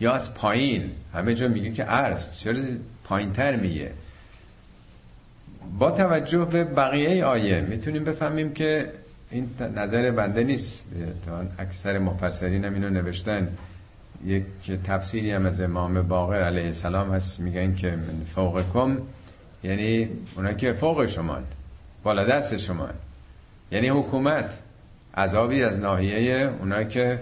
[0.00, 0.90] یا از پایین.
[1.14, 2.38] همه جا میگه که عرض.
[2.38, 2.56] چرا
[3.04, 3.90] پایین تر میگه؟
[5.78, 8.92] با توجه به بقیه آیه می‌تونیم بفهمیم که
[9.30, 10.88] این نظر بنده نیست.
[11.26, 13.48] تا اکثر مفسرین هم اینو نوشتن.
[14.24, 14.44] یک
[14.86, 17.40] تفسیری هم از امام باقر علیه السلام هست.
[17.40, 18.98] میگن که من فوقکم.
[19.64, 21.38] یعنی اونا که فوق شما
[22.02, 22.88] بالا دست شما
[23.70, 24.58] یعنی حکومت
[25.16, 27.20] عذابی از ناحیه اونا که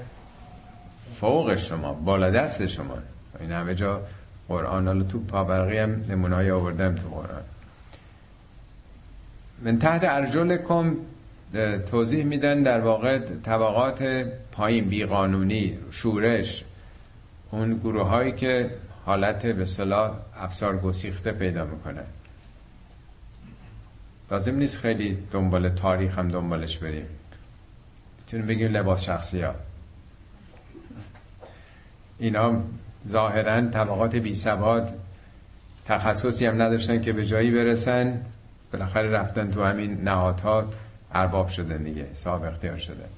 [1.21, 2.99] فوق شما بالا دست شما
[3.41, 4.01] این همه جا
[4.49, 7.43] قرآن حالا تو پابرقی هم نمونه آوردم تو قرآن.
[9.63, 10.97] من تحت ارجلکم
[11.91, 14.03] توضیح میدن در واقع طبقات
[14.53, 16.65] پایین بیقانونی شورش
[17.51, 18.71] اون گروه هایی که
[19.07, 22.05] حالت به صلاح افسار گسیخته پیدا می‌کنن.
[24.33, 27.07] لازم نیست خیلی دنبال تاریخ هم دنبالش بریم.
[28.19, 29.55] می‌تونیم بگیم لباس شخصی ها.
[32.19, 32.63] اینا
[33.09, 34.93] ظاهرا طبقات بی سواد
[35.87, 38.21] تخصصی هم نداشتن که به جایی برسن.
[38.73, 40.65] بالاخره رفتن تو همین نهادها
[41.15, 43.09] ارباب شدن دیگه صاحب اختیار شدن.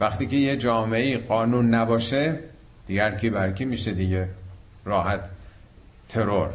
[0.00, 2.38] وقتی که یه جامعه قانون نباشه
[2.86, 4.28] دیگر کی برکی میشه دیگه؟
[4.84, 5.20] راحت
[6.08, 6.50] ترور.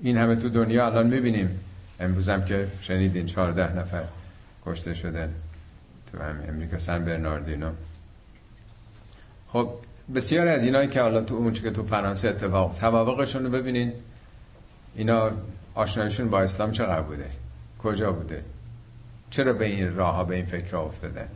[0.00, 1.60] این همه تو دنیا الان می‌بینیم.
[2.00, 4.04] امروز هم که شنیدین چهارده نفر
[4.66, 5.34] کشته شدن
[6.12, 7.70] تو همین امریکا سن برناردینو.
[9.48, 9.70] خب
[10.14, 13.92] بسیار از اینایی که حالا تو اون که تو فرانسه اتفاق توابقشون رو ببینین.
[14.96, 15.30] اینا
[15.74, 17.26] آشنایشون با اسلام چقدر بوده؟
[17.78, 18.44] کجا بوده؟
[19.30, 21.28] چرا به این راه ها به این فکر افتادن؟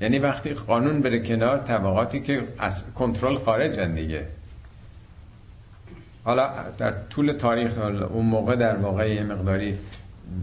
[0.00, 4.26] یعنی وقتی قانون بره کنار طبقاتی که از کنترل خارجن دیگه.
[6.24, 7.78] حالا در طول تاریخ
[8.10, 9.78] اون موقع در واقع یه مقداری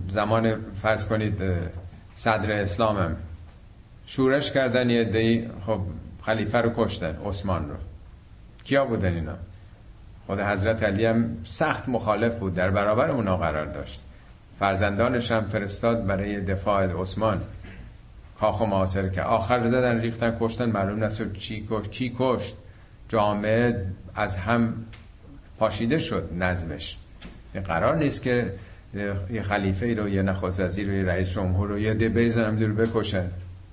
[0.10, 1.42] زمان فرض کنید
[2.16, 3.16] صدر اسلام هم
[4.06, 5.82] شورش کردن یه دی خب
[6.22, 7.76] خلیفه رو کشتن عثمان رو.
[8.64, 9.36] کیا بودن اینا؟
[10.28, 14.02] خود حضرت علی هم سخت مخالف بود در برابر اونا قرار داشت.
[14.60, 17.42] فرزندانش هم فرستاد برای دفاع از عثمان.
[18.40, 20.66] کاخ و معاصر که آخر دادن ریختن کشتن.
[20.66, 22.56] معلوم نست چی کشت کی کشت.
[23.10, 24.74] جامعه از هم
[25.60, 26.98] پاشیده شد نظمش.
[27.66, 28.54] قرار نیست که
[28.94, 32.56] یه خلیفه ای رو یه نخست وزیر رو یه رئیس جمهور رو یه ده بریزن
[32.56, 33.30] دور بکشن.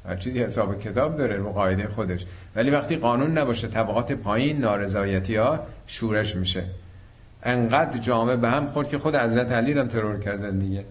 [0.08, 2.26] هر چیزی حساب کتاب داره رو قاعده خودش.
[2.56, 6.64] ولی وقتی قانون نباشه طبقات پایین نارضایتی ها شورش میشه.
[7.42, 10.84] انقدر جامعه به هم خورد که خود حضرت علی رو ترور کردن دیگه.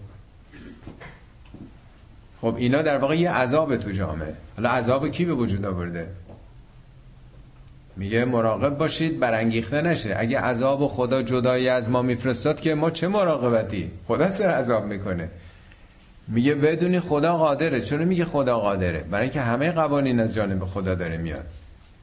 [2.40, 4.34] خب اینا در واقع یه عذاب تو جامعه.
[4.56, 6.06] حالا عذاب کی به وجود آورده؟
[7.96, 10.14] میگه مراقب باشید برانگیخته نشه.
[10.18, 15.28] اگه عذاب خدا جدایی از ما میفرستاد که ما چه مراقبتی؟ خدا سر عذاب می‌کنه.
[16.28, 17.80] میگه بدونی خدا قادره.
[17.80, 21.46] چون میگه خدا قادره؟ برای اینکه همه قوانین از جانب خدا داره میاد.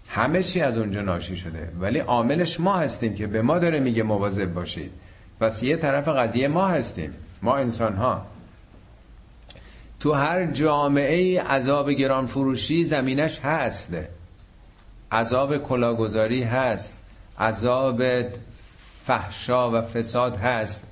[0.10, 1.70] همه چی از اونجا ناشی شده.
[1.80, 4.92] ولی عاملش ما هستیم که به ما داره میگه مواظب باشید.
[5.40, 7.14] پس یه طرف قضیه ما هستیم.
[7.42, 8.26] ما انسان ها
[10.00, 13.92] تو هر جامعه عذاب گران فروشی زمینش هست
[15.12, 16.94] عذاب کلاگذاری هست
[17.40, 18.04] عذاب
[19.06, 20.88] فحشا و فساد هست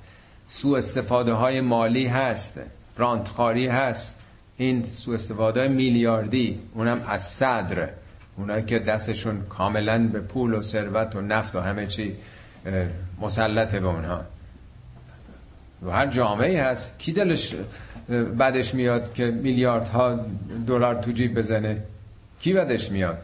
[0.46, 2.60] سوء استفاده های مالی هست
[2.96, 4.18] رانتخاری هست.
[4.56, 7.88] این سوء استفاده میلیاردی اونم از صدر.
[8.36, 12.16] اونایی که دستشون کاملا به پول و ثروت و نفت و همه چی
[13.20, 14.20] مسلطه به اونها.
[15.82, 16.98] و هر جامعه هست.
[16.98, 17.54] کی دلش
[18.38, 20.20] بعدش میاد که میلیاردها
[20.66, 21.82] دلار تو جیب بزنه؟
[22.40, 23.18] کی بعدش میاد؟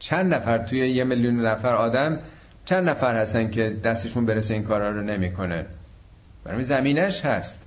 [0.00, 2.18] چند نفر توی یه میلیون نفر آدم
[2.64, 5.64] چند نفر هستن که دستشون برسه این کارا رو نمی‌کنن.
[6.44, 7.62] برای زمینش هست.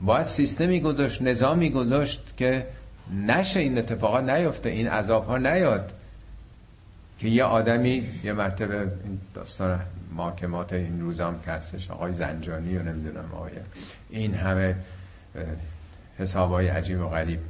[0.00, 2.66] باید سیستمی گذاشت نظامی گذاشت که
[3.26, 5.92] نشه این اتفاقات نیفته این عذاب ها نیاد.
[7.18, 9.80] که یه آدمی یه مرتبه این داستان
[10.16, 13.52] محاکمات این روزام که هستش آقای زنجانی و نمی‌دونم آقای
[14.10, 14.76] این همه
[16.18, 17.40] حسابای عجیب و غریب.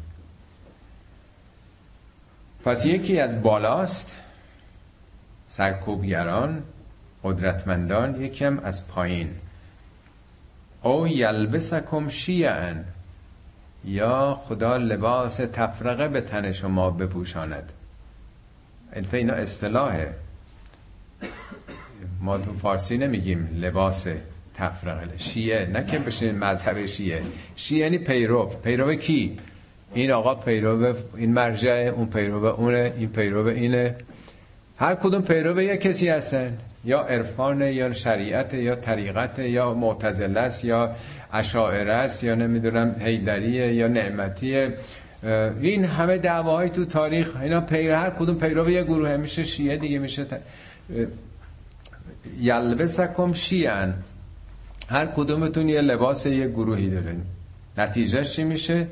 [2.65, 4.21] پس یکی از بالاست
[5.49, 6.63] سرکوبگران
[7.25, 9.31] قدرتمندان یکم از پایین.
[10.83, 12.85] او یلبسکم شیعن
[13.85, 17.73] یا خدا لباس تفرقه به تن شما بپوشاند.
[18.93, 20.15] البته اینا اصطلاحه.
[22.21, 24.07] ما تو فارسی نمیگیم لباس
[24.55, 25.17] تفرقه.
[25.17, 27.23] شیعه نه که بشه مذهب شیعه.
[27.57, 28.47] شیعه یعنی پیرو.
[28.47, 29.37] پیرو کی؟
[29.95, 33.95] این آقا پیرو این مرجع اون پیرو اونه این پیرو اینه.
[34.79, 36.59] هر کدوم پیرو یه کسی هستن.
[36.85, 40.93] یا عرفان یا شریعت یا طریقت یا معتزله است یا
[41.33, 44.75] اشاعره است یا نمی‌دونم حیدریه یا نعمتیه
[45.61, 49.99] این همه دعواهای تو تاریخ اینا پیر هر کدوم پیرو یه گروه میشه شیعه دیگه
[49.99, 50.41] میشه ت...
[52.41, 53.95] یلبسکم شیعن.
[54.89, 57.23] هر کدومتون یه لباس یه گروهی دارین.
[57.79, 58.87] نتیجهش چی میشه؟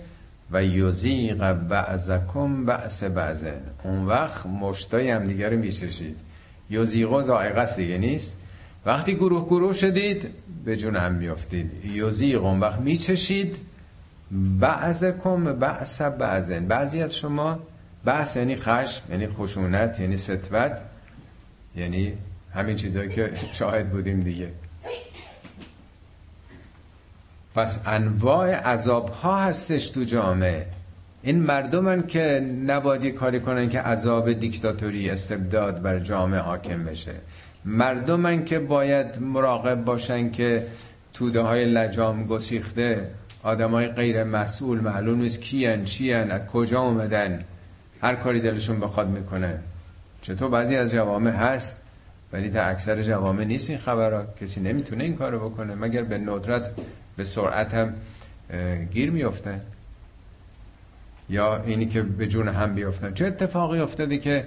[0.52, 6.20] و یوزیق بعضکم بعض بعضن اون وقت مشتای هم دیگه رو میچشید
[6.70, 8.36] یوزیق زائقه است دیگه نیست.
[8.86, 10.28] وقتی گروه گروه شدید
[10.64, 11.70] به جون هم میافتید.
[11.84, 13.58] یوزیق اون وقت میچشید
[14.60, 17.58] بعضکم بعض بعضن بعضی از شما
[18.04, 20.80] بحث یعنی خشم یعنی خشونت یعنی ستوت
[21.76, 22.12] یعنی
[22.54, 24.48] همین چیزهایی که شاهد بودیم دیگه.
[27.54, 30.66] پس انواع عذاب ها هستش تو جامعه.
[31.22, 37.12] این مردمن که نباید کاری کنن که عذاب دیکتاتوری استبداد بر جامعه حاکم بشه.
[37.64, 40.66] مردمن که باید مراقب باشن که
[41.14, 43.10] توده های لجام گسیخته
[43.42, 47.44] آدمای غیر مسئول معلوم نیست کیان چیان از کجا اومدن.
[48.02, 49.58] هر کاری دلشون بخواد می‌کنن.
[50.22, 51.82] چطور بعضی از جوامع هست
[52.32, 54.24] ولی در اکثر جوامع نیست این خبرها.
[54.40, 55.74] کسی نمی‌تونه این کارو بکنه.
[55.74, 56.70] مگر به ندرت
[57.16, 57.94] به سرعت هم
[58.92, 59.60] گیر میفتن
[61.28, 64.46] یا اینی که به جون هم بیفتن چه اتفاقی افتاده که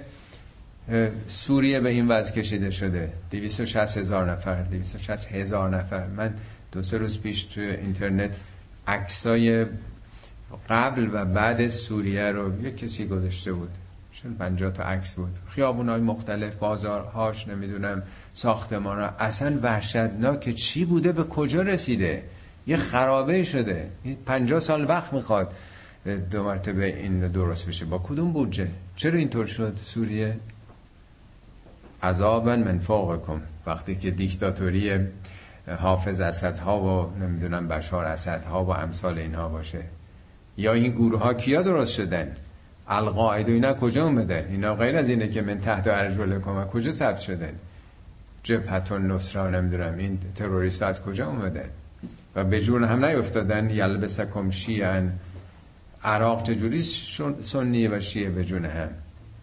[1.26, 6.06] سوریه به این وضع کشیده شده؟ 260 هزار نفر 260 هزار نفر.
[6.06, 6.34] من
[6.72, 8.36] دو سه روز پیش تو اینترنت
[8.86, 9.66] عکسای
[10.68, 13.70] قبل و بعد سوریه رو یک کسی گذاشته بود.
[14.12, 15.38] چون 50 تا عکس بود.
[15.48, 18.02] خیابون های مختلف بازارهاش نمی‌دونم
[18.34, 20.50] ساختمان ها اصلا وحشتناک.
[20.50, 22.22] چی بوده؟ به کجا رسیده؟
[22.66, 23.88] یه خرابه شده.
[24.26, 25.52] 50 سال وقت می‌خواد
[26.30, 27.84] دو مرتبه این درست بشه.
[27.84, 30.36] با کدوم بودجه؟ چرا اینطور شد سوریه؟
[32.02, 33.40] عذابا من فوقکم.
[33.66, 34.98] وقتی که دیکتاتوری
[35.78, 39.82] حافظ اسد ها و نمی‌دونم بشار اسد ها و امثال اینها باشه.
[40.56, 42.36] یا این گروه ها کیا درست شدن؟
[42.88, 47.18] القاعده اینا کجا اومدن؟ اینا غیر از اینه که من تحت ارجل کمک کجا ثبت
[47.18, 47.52] شدن؟
[48.42, 49.98] جبهت نصره نمی‌دونم.
[49.98, 51.68] این تروریست از کجا اومدن؟
[52.36, 55.12] و به جون هم نیفتادن یلبسکم شیعن.
[56.04, 56.82] عراق چجوری
[57.40, 58.88] سنی و شیعه به جون هم؟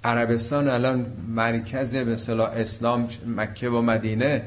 [0.03, 4.41] عربستان الان مرکز به صلاح اسلام مکه و مدینه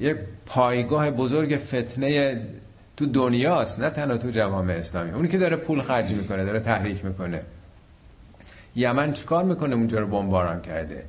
[0.00, 2.40] یه پایگاه بزرگ فتنه
[2.96, 5.10] تو دنیاست نه تنها تو جوامع اسلامی.
[5.10, 7.40] اونی که داره پول خرج می‌کنه داره تحریک می‌کنه.
[8.76, 11.04] یمن چیکار می‌کنه؟ اونجا رو بمباران کرده.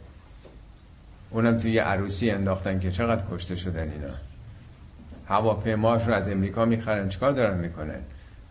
[1.30, 4.29] اونم توی یه عروسی انداختن که چقدر کشته شدن اینا.
[5.30, 7.10] هواپیماش رو از امریکا می‌خرن.
[7.10, 8.00] چیکار دارن می‌کنن؟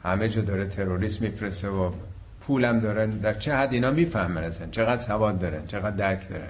[0.02, 1.92] همه جا داره تروریسم میفرسته و
[2.40, 3.10] پولم دارن.
[3.10, 6.48] در چه حد اینا می‌فهمن اصلا؟ چقدر سواد دارن؟ چقدر درک دارن؟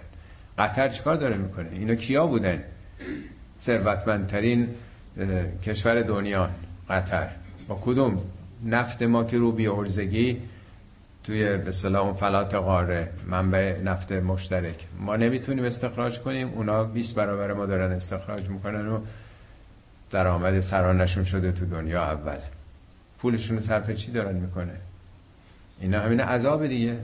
[0.59, 2.63] قطر چیکار داره می‌کنه؟ اینا کیا بودن؟
[3.61, 4.69] ثروتمندترین
[5.63, 6.51] کشور دنیا
[6.91, 7.29] قطر.
[7.69, 8.19] با کدوم؟
[8.65, 10.43] نفت ما که رو بیارزگی
[11.25, 14.87] توی به صلاح اون فلات قاره منبع نفت مشترک.
[15.01, 16.49] ما نمی‌تونیم استخراج کنیم.
[16.49, 19.01] اونا 20 برابر ما دارن استخراج می‌کنن و
[20.11, 22.39] درآمد سرانشون شده تو دنیا اول.
[23.19, 24.73] پولشون صرف چی دارن می‌کنه؟
[25.81, 26.97] اینا همین عذاب دیگه.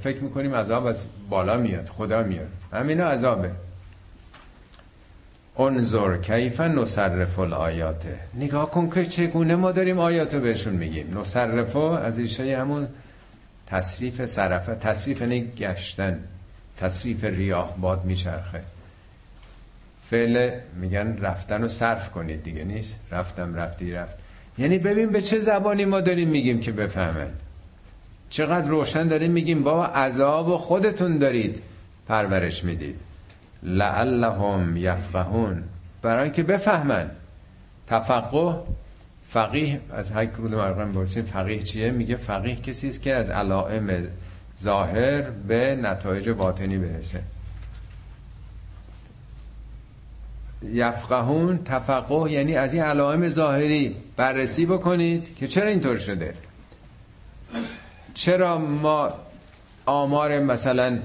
[0.00, 2.48] فکر می‌کنیم عذاب از بالا میاد خدا میاد.
[2.72, 3.50] همینا عذابه.
[5.58, 11.18] انظر کیف نصرف الآیاته نگاه کن که چگونه ما داریم آیاتو بهشون میگیم.
[11.18, 12.88] نصرف از ریشه همون
[13.66, 16.24] تصریف صرفه تصریف نه گشتن.
[16.76, 18.62] تصریف ریاه باد میچرخه.
[20.10, 20.50] فعل
[20.80, 24.16] میگن رفتن و صرف کنید دیگه نیست؟ رفتم رفتی رفت.
[24.58, 27.30] یعنی ببین به چه زبانی ما داریم میگیم که بفهمن.
[28.30, 31.62] چقدر روشن داریم میگیم بابا عذاب و خودتون دارید
[32.08, 33.00] پرورش می‌دید.
[33.62, 35.62] لعلهم یفقهون.
[36.02, 37.10] برای که بفهمن.
[37.86, 38.54] تفقه
[39.28, 44.08] فقیه از هر کدوم مرقم برسیم فقیه چیه؟ میگه فقیه کسی است که از علائم
[44.60, 47.20] ظاهر به نتایج باطنی برسه.
[50.62, 56.34] یفقهون تفقه یعنی از این علائم ظاهری بررسی بکنید که چرا اینطور شده؟
[58.14, 59.12] چرا ما
[59.86, 60.98] آمار مثلا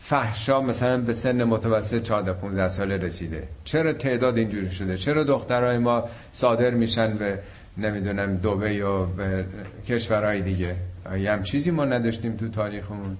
[0.00, 5.78] فحشا مثلا به سن متوسط 14 15 ساله رسیده؟ چرا تعداد اینجوری شده؟ چرا دخترای
[5.78, 7.38] ما صادر میشن به
[7.78, 9.44] نمی‌دونم دوبه یا به
[9.88, 10.76] کشورهای دیگه؟
[11.18, 13.16] یه هم چیزی ما نداشتیم تو تاریخمون.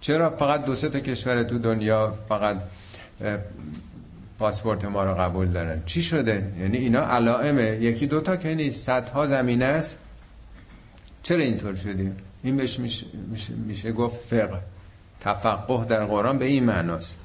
[0.00, 2.56] چرا فقط دو سه تا کشور تو دنیا فقط
[4.38, 5.82] پاسپورت ما رو قبول دارن.
[5.86, 7.62] چی شده؟ یعنی اینا علائمه.
[7.62, 9.98] یکی دوتا که نیست صدها زمینه است.
[11.22, 12.82] چرا اینطور شدیم این میشه,
[13.30, 14.60] میشه, میشه گفت فقه.
[15.20, 17.18] تفقه در قرآن به این معناست.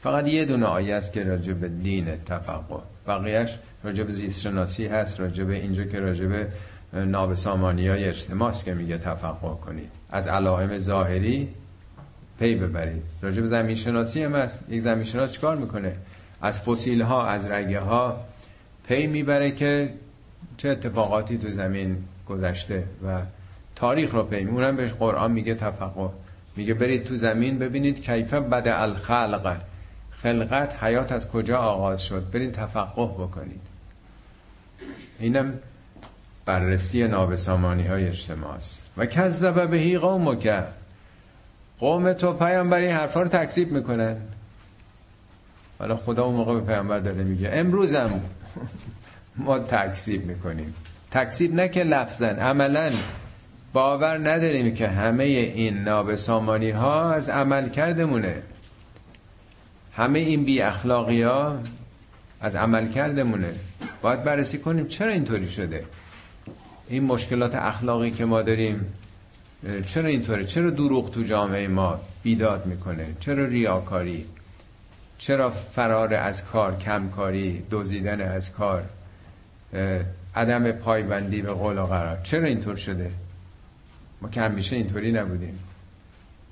[0.00, 2.82] فقط یه دونه آیه است که راجع به دین تفقه.
[3.06, 6.48] بقیهش راجع به زیستشناسی هست راجع به اینجا که راجع به
[7.04, 9.90] نابسامانی های اجتماعی که میگه تفقه کنید.
[10.10, 11.48] از علائم ظاهری
[12.38, 13.02] پی ببرید.
[13.22, 14.64] راجع به زمین شناسی هم هست.
[14.68, 15.96] یک زمین شناس چکار می‌کنه؟
[16.42, 18.20] از فسیل ها از رگه ها
[18.88, 19.94] پی می‌بره که
[20.56, 23.20] چه اتفاقاتی تو زمین گذشته و
[23.76, 26.10] تاریخ رو پی اونم بهش قرآن میگه تفقه.
[26.56, 29.56] میگه برید تو زمین ببینید کیفه بد الخلق.
[30.10, 32.30] خلقت حیات از کجا آغاز شد.
[32.30, 33.60] برید تفقه بکنید.
[35.18, 35.54] اینم
[36.44, 38.82] بررسی نابسامانی های اجتماع است.
[38.96, 40.62] و کذب بهی قوم که
[41.78, 44.16] قوم تو پیامبر این حرفا رو تکذیب می‌کنن.
[45.82, 47.50] حالا خدا اون موقع به پیامبر داره میگه.
[47.52, 48.20] امروزم
[49.36, 50.74] ما تکذیب می‌کنیم.
[51.10, 52.90] تکذیب نه که لفظا عملا.
[53.72, 58.42] باور نداریم که همه این نابسامانی ها از عمل کردمونه.
[59.96, 61.58] همه این بی اخلاقی ها
[62.40, 63.54] از عمل کردمونه.
[64.02, 65.84] باید بررسی کنیم چرا اینطوری شده.
[66.88, 68.86] این مشکلات اخلاقی که ما داریم
[69.86, 74.26] چرا اینطوره؟ چرا دروغ تو جامعه ما بیداد می‌کنه؟ چرا ریاکاری؟
[75.18, 78.84] چرا فرار از کار کمکاری دزدیدن از کار
[80.34, 83.10] عدم پایبندی به قول و قرار چرا اینطور شده؟
[84.22, 85.58] ما که همیشه اینطوری نبودیم.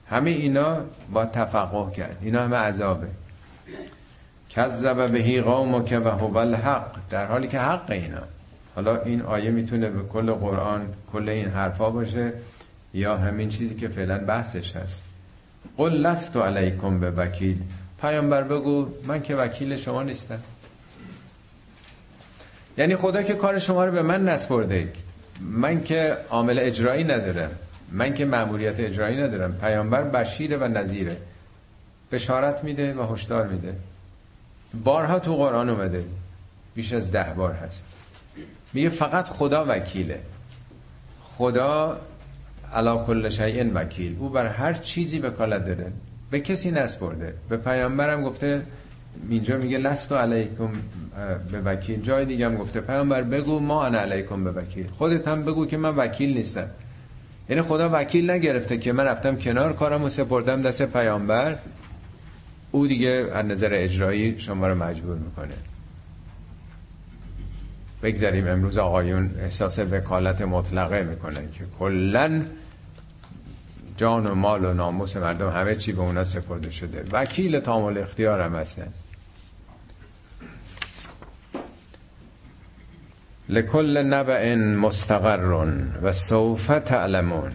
[0.06, 0.76] همه اینا
[1.12, 2.16] با تفقه کرد.
[2.22, 3.06] اینا همه عذابه.
[4.50, 6.96] کذب بهی قوم که و هو الحق.
[7.10, 8.22] در حالی که حق اینا.
[8.74, 12.32] حالا این آیه می‌تونه به کل قرآن کل این حرفا باشه
[12.94, 15.04] یا همین چیزی که فعلا بحثش هست.
[15.76, 17.62] قل لست علیکم به وکیل
[18.00, 20.38] پیامبر بگو من که وکیل شما نیستم.
[22.78, 24.92] یعنی خدا که کار شما رو به من نسپرده
[25.40, 27.50] من که عامل اجرایی ندارم.
[27.92, 29.52] من که مأموریت اجرایی ندارم.
[29.52, 31.16] پیامبر بشیره و نظیره
[32.12, 33.76] بشارت میده و هشدار میده.
[34.84, 36.04] بارها تو قرآن اومده.
[36.74, 37.84] بیش از ده بار هست.
[38.72, 40.20] میگه فقط خدا وکیله.
[41.22, 42.00] خدا
[42.74, 44.16] علا کل شیء وکیل.
[44.18, 45.92] او بر هر چیزی وکالت داره.
[46.30, 47.34] به کسی نسپرده.
[47.48, 48.62] به پیامبرم گفته
[49.30, 50.70] اینجا میگه لست علیکم
[51.52, 52.00] به وکیل.
[52.00, 54.86] جای دیگه هم گفته پیامبر بگو ما انا علیکم به وکیل.
[54.86, 56.66] خودت هم بگو که من وکیل نیستم.
[57.48, 61.58] یعنی خدا وکیل نگرفته که من رفتم کنار کارم و سپردم دست پیامبر.
[62.70, 65.54] او دیگه از نظر اجرایی شما رو مجبور می‌کنه.
[68.02, 72.42] بگذاریم امروز آقایون احساس وکالت مطلقه می‌کنن که کلا
[74.00, 77.04] جان و مال و ناموس مردم همه چی به اونا سپرده شده.
[77.12, 78.86] وکیل تامل اختیار هم هستن.
[83.48, 85.66] لکل نبع مستقر
[86.02, 87.52] و سوف تعلمون.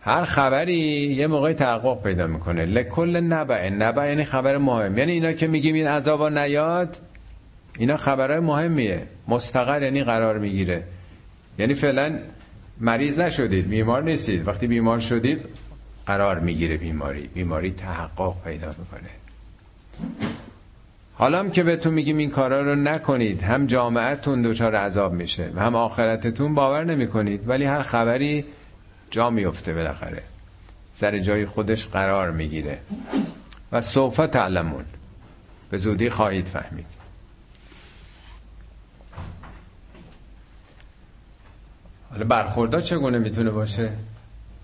[0.00, 0.78] هر خبری
[1.14, 2.64] یه موقع تحقق پیدا می‌کنه.
[2.64, 4.98] لکل نبع نبع یعنی خبر مهم.
[4.98, 6.96] یعنی اینا که میگیم این عذابا نیاد
[7.78, 9.06] اینا خبرهای مهمیه.
[9.28, 10.84] مستقر یعنی قرار می‌گیره.
[11.58, 12.18] یعنی فعلا
[12.80, 14.48] مریض نشدید بیمار نیستید.
[14.48, 15.44] وقتی بیمار شدید
[16.06, 17.26] قرار می‌گیره بیماری.
[17.26, 19.10] بیماری تحقق پیدا می‌کنه.
[21.14, 25.60] حالا هم که بهتون میگیم این کارا رو نکنید هم جامعتون دچار عذاب میشه و
[25.60, 28.44] هم آخرتتون باور نمی‌کنید ولی هر خبری
[29.10, 30.22] جا میفته بالاخره.
[30.92, 32.78] سر جای خودش قرار می‌گیره.
[33.72, 34.84] و سوف تعلمون.
[35.70, 36.99] به زودی خواهید فهمید.
[42.10, 43.92] حالا برخوردا چگونه می‌تونه باشه؟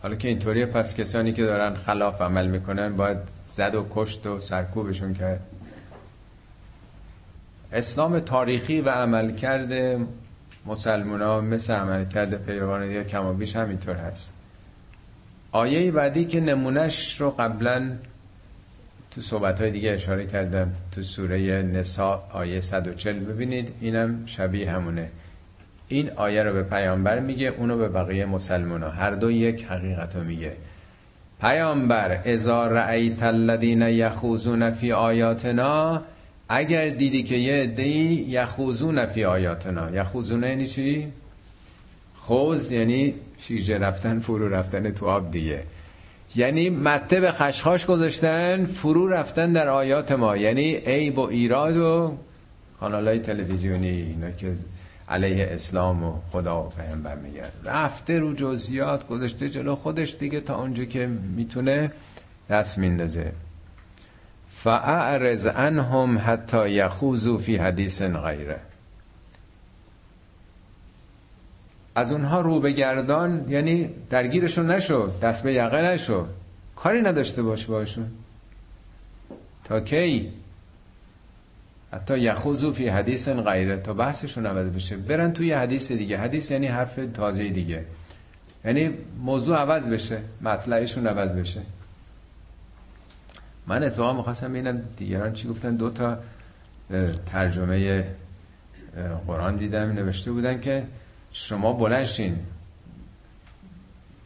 [0.03, 3.19] حالا که اینطوریه پس کسانی که دارن خلاف عمل می‌کنن باید
[3.51, 5.41] زد و کشت و سرکوبشون کرد.
[7.73, 10.07] اسلام تاریخی و عمل کرده
[10.67, 14.33] مسلمان ها مثل عمل کرده پیروان دیگه کما بیش همینطور هست.
[15.53, 17.93] آیه بعدی که نمونش رو قبلا
[19.11, 25.11] تو صحبت های دیگه اشاره کردم تو سوره نسا آیه 140 ببینید اینم شبیه همونه.
[25.89, 28.91] این آیه رو به پیامبر میگه اونو به بقیه مسلمان ها.
[28.91, 30.53] هر دو یک حقیقت رو میگه.
[31.41, 36.03] پیامبر ازا رأیت الذین یخوزون فی آیاتنا؟
[36.49, 39.91] اگر دیدی که یه عده‌ای یخوزون فی آیاتنا.
[39.91, 41.09] یخوزون یعنی چی؟
[42.17, 45.63] خوز یعنی شیجه رفتن فرو رفتن تو آب دیگه.
[46.37, 50.37] یعنی مته به خشخاش گذاشتن فرو رفتن در آیات ما.
[50.37, 52.19] یعنی عیب و ایراد و
[52.81, 54.53] کانال های تلویزیونی اینا که
[55.09, 60.61] علیه اسلام و خدا و پیامبر میگن رفته رو جزئیات گذاشته جلو خودش دیگه تا
[60.61, 61.93] اونجا که می‌تونه
[62.51, 63.33] دست میندازه.
[64.51, 68.61] فاعرض عنهم حتی یخوزو فی حدیث غیره.
[71.95, 76.27] از اونها رو به گردان یعنی درگیرشون نشو دست به یقه نشو.
[76.77, 78.11] کاری نداشته باش باشون.
[79.65, 80.33] تا کی؟
[81.93, 83.77] حتی یخوزو فی حدیث غیره.
[83.77, 84.97] تا بحثشون عوض بشه.
[84.97, 86.19] برن توی حدیث دیگه.
[86.19, 87.85] حدیث یعنی حرف تازه دیگه.
[88.65, 90.19] یعنی موضوع عوض بشه.
[90.41, 91.63] مطلعشون عوض بشه.
[93.67, 95.77] من اتفاقا می‌خواستم ببینم دیگران چی گفتن.
[95.77, 96.19] دو تا
[97.27, 98.05] ترجمه
[99.27, 100.85] قرآن دیدم نوشته بودن که
[101.33, 102.39] شما بلنشین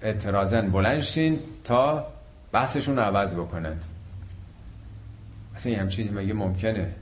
[0.03, 2.07] اعتراضن بلنشین تا
[2.53, 3.77] بحثشون عوض بکنن.
[5.55, 6.95] اصلا یه چیزی مگه ممکنه؟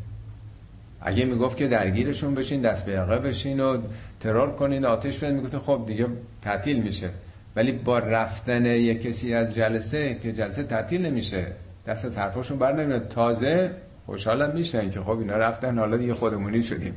[1.01, 3.79] اگه می‌گفت که درگیرشون بشین دست به یقه بشین و
[4.21, 5.35] ترور کنین آتش بدین.
[5.35, 6.07] می‌گفت خب دیگه
[6.43, 7.11] تعطیل میشه.
[7.57, 11.47] ولی با رفتن یک کسی از جلسه که جلسه تعطیل نمیشه
[11.87, 13.09] دست از حرفاشون بر نمیاد.
[13.09, 13.71] تازه
[14.07, 16.95] خوشحالم میشن که خب اینا رفتن حالا دیگه خودمونی شدیم.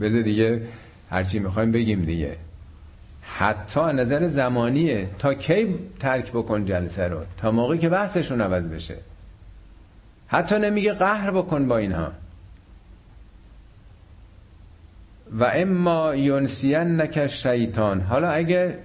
[0.00, 0.62] بذار دیگه
[1.10, 2.36] هرچی می‌خوایم بگیم دیگه.
[3.22, 8.96] حتی نظر زمانیه تا کی ترک بکن جلسه رو؟ تا موقعی که بحثشون عوض بشه.
[10.26, 12.12] حتی نمیگه قهر بکن با اینها.
[15.38, 18.00] و اما ینسین نک شیطان.
[18.00, 18.78] حالا اگه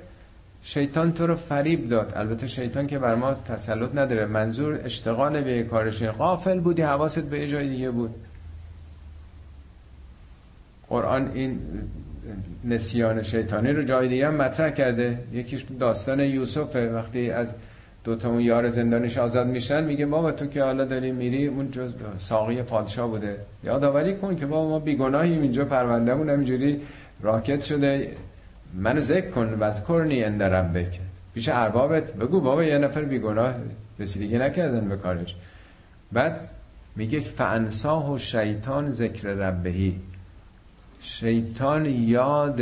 [0.61, 5.63] شیطان تو رو فریب داد البته شیطان که بر ما تسلط نداره منظور اشتغال به
[5.63, 8.15] کارش غافل بودی حواست به جای دیگه بود.
[10.89, 11.59] قرآن این
[12.63, 15.19] نسیان شیطانی رو جای دیگه هم مطرح کرده.
[15.33, 17.55] یکیش داستان یوسف وقتی از
[18.07, 21.93] دوتا اون یار زندانش آزاد میشن میگه بابا تو که حالا داری میری اون جز
[22.17, 23.37] ساقی پادشاه بوده.
[23.63, 26.81] یادآوری کن که بابا ما بیگناهیم اینجا پروندهمون همینجوری
[27.21, 28.11] راکت شده.
[28.73, 30.99] منو ذکر کن وذکرنی اند ربک.
[31.33, 33.53] پیش اربابت بگو بابا یه نفر بیگناه
[33.99, 35.35] رسیدگی نکردن به کارش.
[36.11, 36.49] بعد
[36.95, 39.99] میگه فانساه و شیطان ذکر ربهی.
[41.01, 42.61] شیطان یاد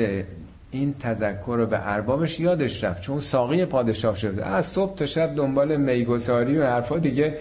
[0.75, 5.35] این تذکر رو به اربابش یادش رفت چون ساقی پادشاه شده از صبح تا شب
[5.35, 7.37] دنبال میگساری و حرفا دیگه.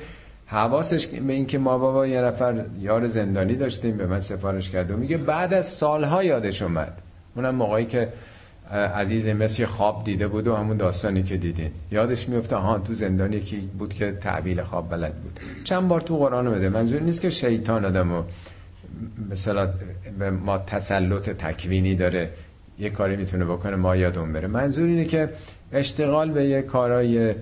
[0.47, 4.91] حواسش به این که ما بابا یه نفر یار زندانی داشتیم به من سفارش کرد
[4.91, 6.99] و میگه بعد از سالها یادش اومد.
[7.37, 8.09] اونم موقعی که
[8.95, 11.71] عزیز مثل خواب دیده بود و همون داستانی که دیدین.
[11.91, 15.41] یادش میفته ها تو زندان یکی بود که تعبیل خواب بلد بود.
[15.65, 18.23] چند بار تو قرآن بده منظور نیست که شیطان آدمو
[19.31, 19.69] مثلا
[20.19, 22.31] به ما تسلط تکوینی داره.
[22.79, 24.49] یه کاری می‌تونه بکنه ما یادون بره.
[24.49, 25.29] منظور اینه که
[25.73, 27.35] اشتغال به یه کارای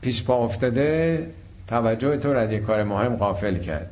[0.00, 1.26] پیش پا افتاده
[1.68, 3.90] توجه تو از یه کار مهم غافل کرد.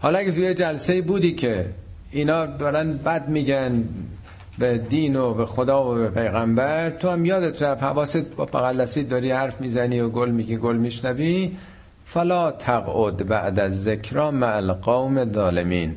[0.00, 1.66] حالا اگه توی جلسه بودی که
[2.10, 3.84] اینا دارن بد میگن
[4.58, 8.84] به دین و به خدا و به پیغمبر تو هم یادت رفت حواست با بغل
[8.84, 11.56] داری حرف می‌زنی و گل میگی گل میشنوی
[12.04, 15.96] فلا تقعد بعد از ذکرا مع القوم ظالمین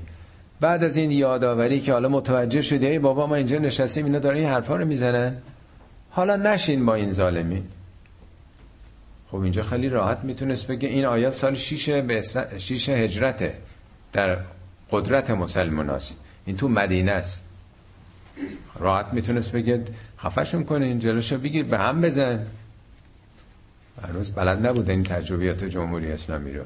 [0.64, 4.38] بعد از این یادآوری که حالا متوجه شدی ای بابا ما اینجا نشستیم اینا دارن
[4.38, 5.38] این حرفا رو می‌زنن.
[6.10, 7.64] حالا نشین با این ظالمین
[9.32, 12.22] خب اینجا خیلی راحت می‌تونست بگه این آیات سال 6 به
[12.58, 13.58] 6 هجرته
[14.14, 14.38] در
[14.92, 16.18] قدرت مسلمان است.
[16.46, 17.44] این تو مدینه است.
[18.80, 19.84] راحت می‌تونست بگه
[20.20, 22.46] خفشون کنه این جلوشو بگیر به هم بزن.
[24.08, 26.64] هنوز بلد نبود این تجربیات جمهوری اسلامی رو.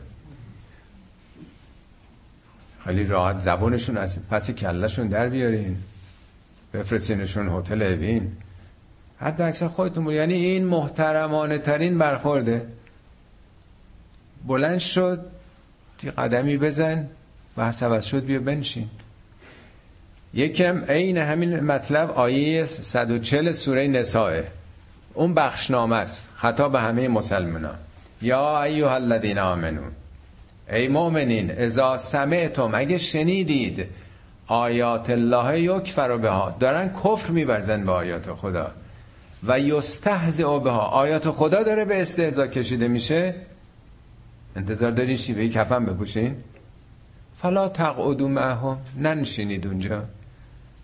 [2.88, 5.78] خیلی راحت زبونشون از پس کلشون در بیارین.
[6.74, 8.32] بفرستینشون هتل اوین.
[9.20, 12.68] حتی اکثر خودتون بود یعنی این محترمانه ترین برخورده.
[14.48, 15.26] بلند شد
[15.98, 17.08] تی قدمی بزن
[17.58, 18.90] و حسابت شد بیا بنشین.
[20.34, 24.48] یکم عین همین مطلب آیه 140 سوره نسائه
[25.14, 26.30] اون بخشنامه است.
[26.36, 27.78] خطاب به همه مسلمانان.
[28.22, 29.92] یا ایها الذین آمنون
[30.70, 33.86] ای مؤمنین اذا سمعتم اگه شنیدید
[34.48, 38.72] آیات الله یکفر بها دارن کفر میورزن به آیات خدا
[39.44, 40.80] و یستهزئ بها.
[40.80, 43.36] آیات خدا داره به استهزا کشیده میشه؟
[44.56, 46.36] انتظار دارین شیوه کفن بپوشین؟
[47.42, 50.04] فلا تقعدو معهم ننشینید اونجا.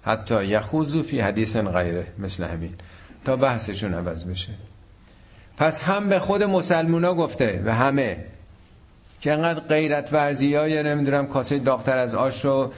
[0.04, 2.74] حتی یخوزو فی حدیث غیره مثل همین.
[3.26, 4.54] تا بحثشون عوض بشه.
[5.58, 8.26] پس هم به خود مسلمونا گفته و همه.
[9.24, 12.72] که انقدر غیرت ورزی های نمی‌دونم کاسه داختر از آش و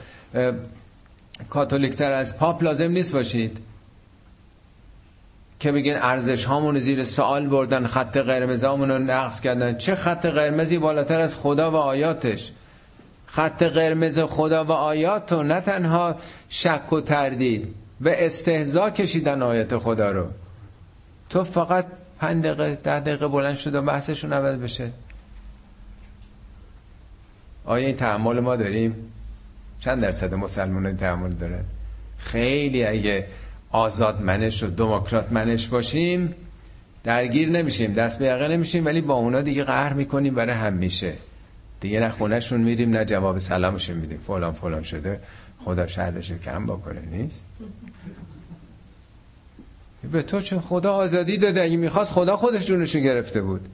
[1.50, 3.58] کاتولیکتر از پاپ لازم نیست باشید.
[5.60, 9.78] که بگین ارزش هامون زیر سوال بردن خط قرمز رو نقص کردن.
[9.78, 12.52] چه خط قرمزی؟ بالاتر از خدا و آیاتش.
[13.26, 16.16] خط قرمز خدا و آیات رو نه تنها
[16.48, 20.26] شک و تردید به استهزا کشیدن آیات خدا رو.
[21.30, 21.86] تو فقط
[22.20, 24.90] پنج دقیقه ده دقیقه بلند شد و بحثشون عوض بشه.
[27.66, 28.94] آیا این تحمل ما داریم؟
[29.80, 31.60] چند درصد مسلمان تحمل داره
[32.18, 33.26] خیلی اگه
[33.70, 36.34] آزاد منش و دموکرات منش باشیم
[37.04, 41.12] درگیر نمیشیم دست به یقه نمیشیم ولی با اونا دیگه قهر می‌کنیم برای همیشه.
[41.80, 44.18] دیگه نه خونهشون میریم نه جواب سلامشون میدیم.
[44.26, 45.20] فلان فلان شده.
[45.64, 47.42] خدا شرش کم بکنه نیست؟
[50.12, 53.68] به تو چون خدا آزادی داده اگه می‌خواست خدا خودش جونشو گرفته بود.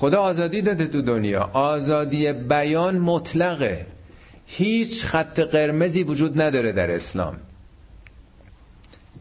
[0.00, 1.50] خدا آزادی داده تو دنیا.
[1.52, 3.86] آزادی بیان مطلقه.
[4.46, 7.36] هیچ خط قرمزی وجود نداره در اسلام.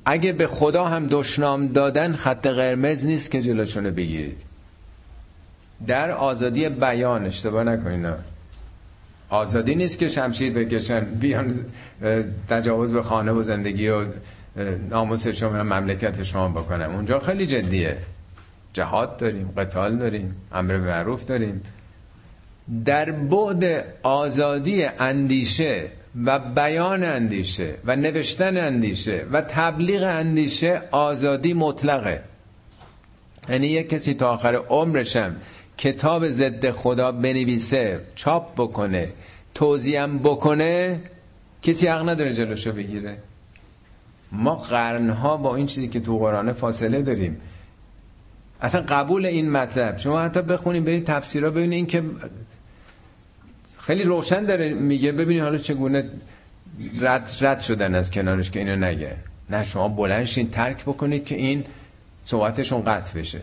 [0.06, 4.42] اگه به خدا هم دشنام دادن خط قرمز نیست که جلوشونو بگیرید.
[5.88, 8.14] در آزادی بیان اشتباه نکنین.
[9.30, 11.60] آزادی نیست که شمشیر بکشن بیان
[12.50, 14.06] تجاوز به خانه و زندگی و
[14.90, 17.98] ناموس شما مملکت شما بکنم اونجا خیلی جدیه.
[18.80, 21.62] جهاد داریم قتال داریم امر معروف داریم.
[22.86, 25.86] در بعد آزادی اندیشه
[26.26, 32.24] و بیان اندیشه و نوشتن اندیشه و تبلیغ اندیشه آزادی مطلقه.
[33.50, 35.36] یعنی یک کسی تا آخر عمرشم
[35.78, 39.10] کتاب ضد خدا بنویسه چاپ بکنه
[39.56, 41.00] توضیحم بکنه
[41.62, 43.18] کسی حق نداره جلوشو بگیره.
[44.32, 47.42] ما قرنها با این چیزی که تو قرآن فاصله داریم
[48.62, 49.98] اصلا قبول این مطلب.
[49.98, 52.04] شما حتی بخونید برید تفسیرها ببینید این که
[53.80, 55.12] خیلی روشن داره میگه.
[55.12, 56.10] ببینید حالا چگونه
[57.00, 59.16] رد, رد شدن از کنارش که اینو نگه.
[59.50, 61.66] نه شما بلنشین ترک بکنید که این
[62.24, 63.42] صحبتشون قطع بشه.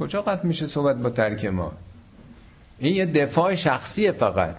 [0.00, 1.72] کجا قطع میشه صحبت با ترک ما؟
[2.78, 4.56] این یه دفاع شخصیه فقط.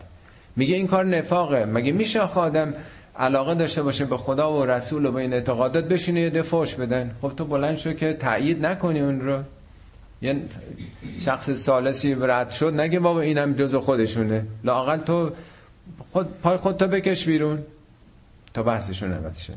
[0.56, 1.66] میگه این کار نفاقه.
[1.66, 2.74] مگه میشه آدم
[3.18, 7.16] علاقه داشته باشه به خدا و رسول و به این اعتقادات بشینه یه دفاعش بدن؟
[7.22, 9.44] خب تو بلند شو که تایید نکنی اون رو.
[10.22, 10.36] یه
[11.20, 14.46] شخص سالسی رد شد نگه بابا اینم جز خودشونه.
[14.64, 15.32] لاقل تو
[16.12, 17.64] خود پای خود تو بکش بیرون.
[18.54, 19.54] تا بحثشون عوض شد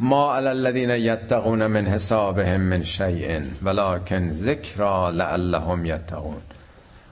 [0.00, 6.36] ما الذین یتقون من حسابهم من شیء ولکن ذکرا لعلهم یتقون.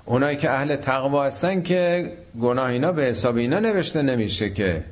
[0.04, 4.84] اونایی که اهل تقوا هستن که گناه اینا به حساب اینا نوشته نمیشه که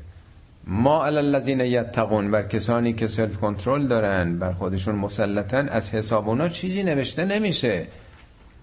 [0.67, 6.29] ما علی الذین یتقون بر کسانی که سلف کنترل دارن بر خودشون مسلطن از حساب
[6.29, 7.87] اونا چیزی نوشته نمیشه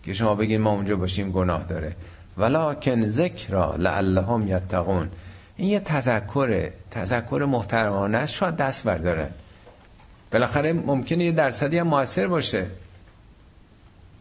[0.04, 1.96] که شما بگین ما اونجا باشیم گناه داره.
[2.38, 5.10] ولکن ذکر لعلهم یتقون.
[5.58, 9.30] این یه تذکره تذکر محترمانه است شاید دست بردارن.
[10.32, 12.66] بالاخره ممکنه یه درصدی هم موثر باشه.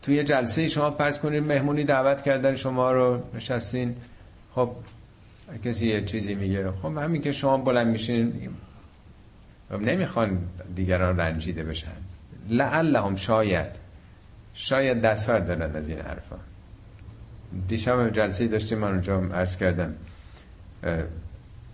[0.03, 3.97] توی جلسه شما پرس کنید مهمونی دعوت کردن شما رو نشستین.
[4.55, 4.70] خب
[5.64, 6.70] کسی یه چیزی میگه.
[6.70, 8.48] خب همین که شما بلند میشین
[9.80, 10.38] نمی‌خوان
[10.74, 11.92] دیگران رنجیده بشن.
[12.48, 13.66] لعلهم شاید.
[14.55, 16.36] شاید دستور دارن از این حرفا.
[17.68, 19.94] دیشب جلسه داشتیم من اونجا عرض کردم.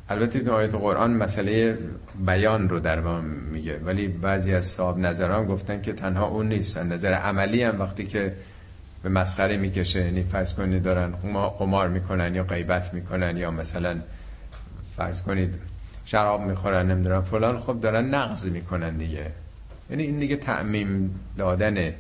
[0.09, 1.79] البته این آیت قرآن مسئله
[2.27, 6.79] بیان رو در ما میگه ولی بعضی از صاحب نظران گفتن که تنها اون نیست.
[6.79, 8.35] نظر عملی هم وقتی که
[9.03, 10.05] به مسخره می‌کشه.
[10.05, 11.13] یعنی فرض کنید دارن
[11.59, 14.01] قمار می‌کنن یا غیبت می‌کنن یا مثلا
[14.97, 15.55] فرض کنید
[16.05, 17.61] شراب می‌خورن نمی‌دونم فلان.
[17.61, 19.31] خب دارن نقض می‌کنن دیگه.
[19.91, 21.95] یعنی این دیگه تعمیم دادنه.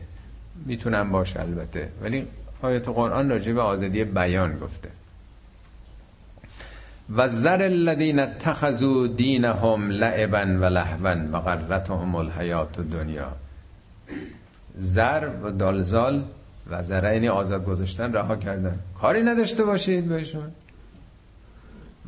[0.66, 1.88] می‌تونن باشه البته.
[2.02, 2.26] ولی
[2.62, 4.88] آیت قرآن راجع به آزادی بیان گفته.
[7.16, 13.32] و زر الذین اتخذوا دینهم لعبا و لهوا و غرتهم الحیات الدنیا.
[14.78, 16.24] زر و دالزال
[16.70, 18.78] و زره یعنی آزاد گذاشتن رها کردن.
[19.00, 20.50] کاری نداشته باشید بهشون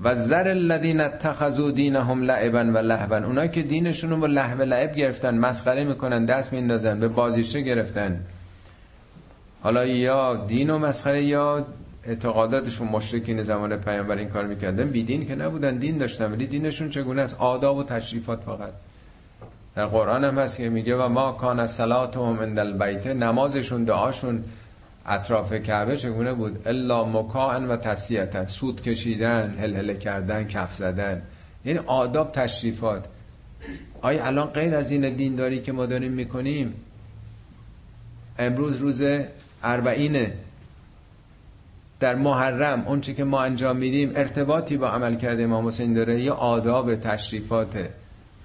[0.02, 4.94] و زر الذین اتخذوا دینهم لعبا و لهوا اونایی که دینشون رو با لهو لعب
[4.94, 8.20] گرفتن مسخره می‌کنن دست میندازن به بازیشه گرفتن.
[9.62, 11.66] حالا یا دین و مسخره یا
[12.04, 14.88] اعتقاداتشون مشرکین زمان پیامبر این کار می‌کردن.
[14.88, 16.32] بی دین که نبودن دین داشتن.
[16.32, 18.72] ولی دینشون چگونه است؟ آداب و تشریفات فقط.
[19.76, 24.44] در قرآن هم هست که میگه و ما کان صلاتهم عند البیت نمازشون دعاشون
[25.06, 31.22] اطراف کعبه چگونه بود؟ الا مکان و تسلیتا سود کشیدن هل کردن کف زدن.
[31.64, 33.04] یعنی آداب تشریفات.
[34.02, 36.74] آیا الان غیر از این دینداری که ما داریم می‌کنیم
[38.38, 39.02] امروز روز
[39.62, 40.32] اربعینه
[42.00, 46.34] در محرم اون که ما انجام میدیم ارتباطی با عمل کرده امام حسین داره؟ یا
[46.34, 47.88] آداب تشریفات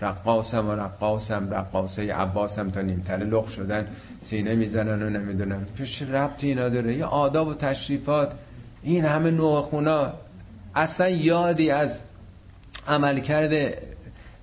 [0.06, 3.88] رقاسم و رقاسم رقاسه عباسم تا نیمتر لخ شدن
[4.24, 5.66] سینه می‌زنن و نمی‌دونم.
[5.78, 8.32] پیش ربطی اینا داره؟ یا آداب و تشریفات.
[8.84, 10.14] این همه نوع خونا
[10.76, 12.00] اصلا یادی از
[12.88, 13.78] عمل کرده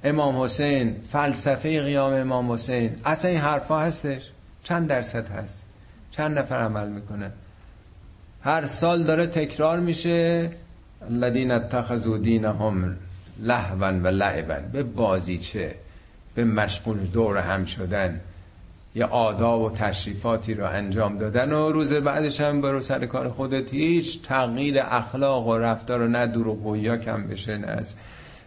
[0.04, 2.96] امام حسین فلسفه قیام امام حسین.
[3.04, 4.30] اصلا این حرفا هستش.
[4.64, 5.64] چند درصد هست.
[6.10, 7.30] چند نفر عمل می‌کنه.
[8.42, 10.50] هر سال داره تکرار میشه.
[11.10, 12.96] الذین اتخذوا دینهم
[13.38, 15.74] لهوا و لعبا به بازیچه
[16.34, 18.20] به مشغول دور هم شدن
[18.94, 23.74] یه آداب و تشریفاتی رو انجام دادن و روز بعدش هم برو سر کار خودت.
[23.74, 27.94] هیچ تغییر اخلاق و رفتار و نه دروغ کم بشه نه از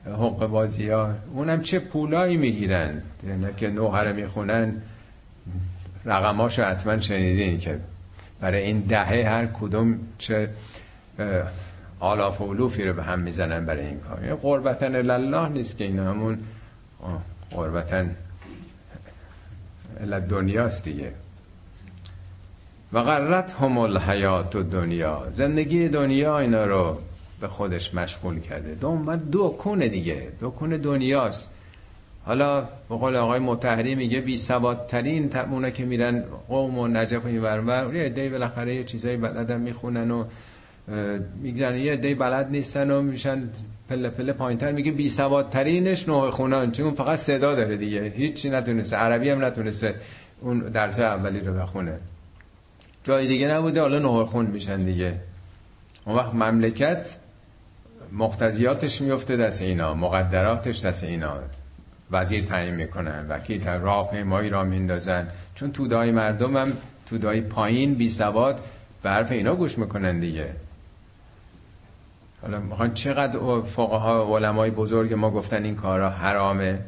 [0.06, 1.10] حق بازی ها.
[1.34, 4.82] اونم چه پولایی می‌گیرن؟ نه که نوهره می‌خونن.
[6.06, 7.80] رقماشو حتما شنیدین که
[8.42, 10.50] برای این دهه هر کدوم چه
[12.00, 14.26] آلاف و علوفی رو به هم می‌زنن برای این کار.
[14.26, 16.38] یه قربتن الله نیست که این همون
[17.52, 18.16] قربتن
[20.30, 21.12] دنیاست دیگه.
[22.94, 26.98] و غرت هم الحیات و دنیا زندگی دنیا اینا رو
[27.42, 28.76] به خودش مشغول کرده.
[28.76, 30.32] دو دو کنه دیگه.
[30.40, 31.50] دو کنه دنیاست.
[32.26, 34.38] حالا به قول آقای متحری میگه بی
[34.88, 39.62] ترین اونا که میرن قوم و نجف و این ورور یه بالاخره یه چیزایی بلدن
[39.62, 40.26] می‌خونن و
[41.42, 43.50] می‌گذارن یه عده بلد نیستن و میشن
[43.90, 44.72] پله پله پایینتر.
[44.72, 45.10] میگه بی
[45.52, 46.72] ترینش نوع خونان.
[46.72, 48.14] چون فقط صدا داره دیگه.
[48.16, 48.96] هیچی نتونسته.
[48.96, 49.96] عربی هم نتونسته
[50.42, 51.98] اون درس اولی رو بخونه.
[53.04, 53.82] جای دیگه نبوده.
[53.82, 55.14] حالا نوع خون میشن دیگه.
[56.06, 57.18] اون وقت مملکت
[58.12, 59.94] مقتضیاتش میفته دست اینا.
[59.94, 61.40] مقدراتش دست اینا.
[62.12, 65.28] وزیر تعیین می‌کنن وکیل راهپیمایی را میندازن.
[65.56, 66.74] چون تودای مردم هم
[67.06, 68.62] تودای پایین بی سواد
[69.04, 70.50] به حرف اینا گوش می‌کنن دیگه.
[72.46, 76.80] حالا می‌خوان چقدر فقها علمای بزرگ ما گفتن این کارا حرامه؟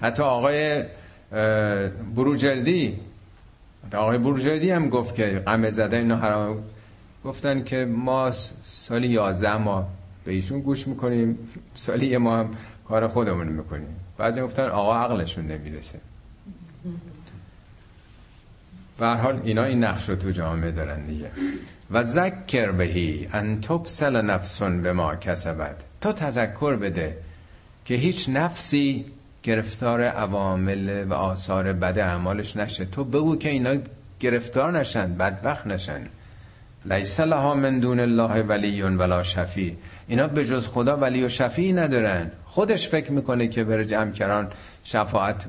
[0.00, 0.84] حتی آقای
[2.14, 3.00] بروجردی
[3.94, 6.60] آقای بروجردی هم گفت که قمه زده اینا حرامه.
[7.24, 8.30] گفتن که ما
[8.64, 9.88] سالی 11 ما
[10.24, 11.38] به ایشون گوش می‌کنیم
[11.74, 12.50] سالی ما هم
[12.88, 13.96] کار خودمون می‌کنیم.
[14.18, 16.00] بعضی گفتن آقا عقلشون نمی‌رسه.
[18.98, 21.30] به حال اینا این نقش رو تو جامعه دارن دیگه.
[21.90, 25.76] و ذکر بهی ان تبسل نفسون به ما کسبت.
[26.00, 27.16] تو تذکر بده
[27.84, 29.04] که هیچ نفسی
[29.42, 32.84] گرفتار عوامل و آثار بد اعمالش نشه.
[32.84, 33.74] تو بگو که اینا
[34.20, 36.00] گرفتار نشن بدبخت نشن.
[36.84, 39.76] لیس لها من دون الله ولی ولا شفی
[40.08, 42.30] اینا به جز خدا ولی و شفی ندارن.
[42.44, 44.46] خودش فکر می‌کنه که بره جمع
[44.84, 45.46] شفاعت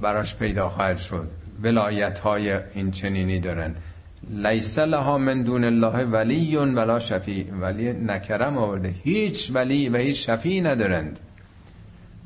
[0.00, 1.30] براش پیدا خواهد شد.
[1.62, 3.74] ولایت های این چنینی دارن.
[4.30, 8.94] لیس لها من دون الله ولی ولا شفی ولی نکرم آورده.
[9.04, 11.20] هیچ ولی و هیچ شفی ندارند.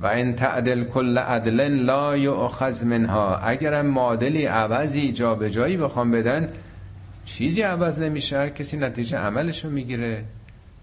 [0.00, 3.36] و این تعدل کل عدل لا یؤخذ منها.
[3.36, 6.48] اگرم معادلی عوضی جا به جایی بخوام بدن
[7.24, 8.50] چیزی عوض نمیشه.
[8.50, 10.24] کسی نتیجه عملشو می‌گیره.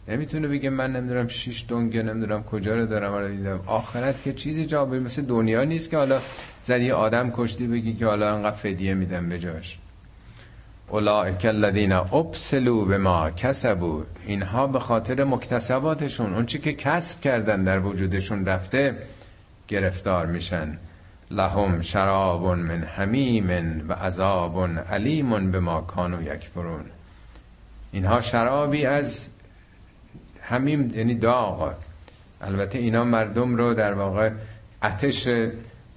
[0.08, 3.14] نمی‌تونه بگه من نمی‌دونم شیش دنگه نمی‌دونم کجا رو دارم.
[3.14, 6.20] رو دیدم آخرت که چیزی جا به مثل دنیا نیست که حالا
[6.64, 9.80] زدی آدم کشتی بگی که حالا انقدر فدیه میدم به جاش.
[10.92, 14.02] اولئک الذین ابسلوا بما کسبوا.
[14.26, 18.98] اینها به خاطر مکتسباتشون اون چی که کسب کردن در وجودشون رفته
[19.68, 20.78] گرفتار میشن.
[21.32, 26.86] لهم شراب من حمیم و عذاب علیم به ما کانو یکفرون.
[27.92, 29.30] اینها شرابی از
[30.42, 31.74] همین یعنی داغ.
[32.42, 34.32] البته اینا مردم رو در واقع
[34.84, 35.28] اتش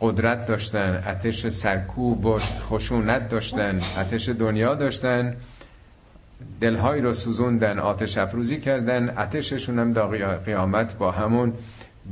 [0.03, 5.37] قدرت داشتن اتش سرکوب و خشونت داشتن اتش دنیا داشتن.
[6.61, 9.19] دلهایی رو سوزوندن آتش افروزی کردن.
[9.19, 11.53] اتششون هم داغی قیامت با همون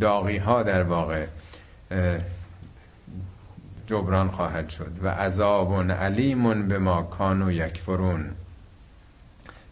[0.00, 1.26] داغی ها در واقع
[3.86, 4.92] جبران خواهد شد.
[5.02, 8.30] و عذاب علیمون به ما کانو یکفرون.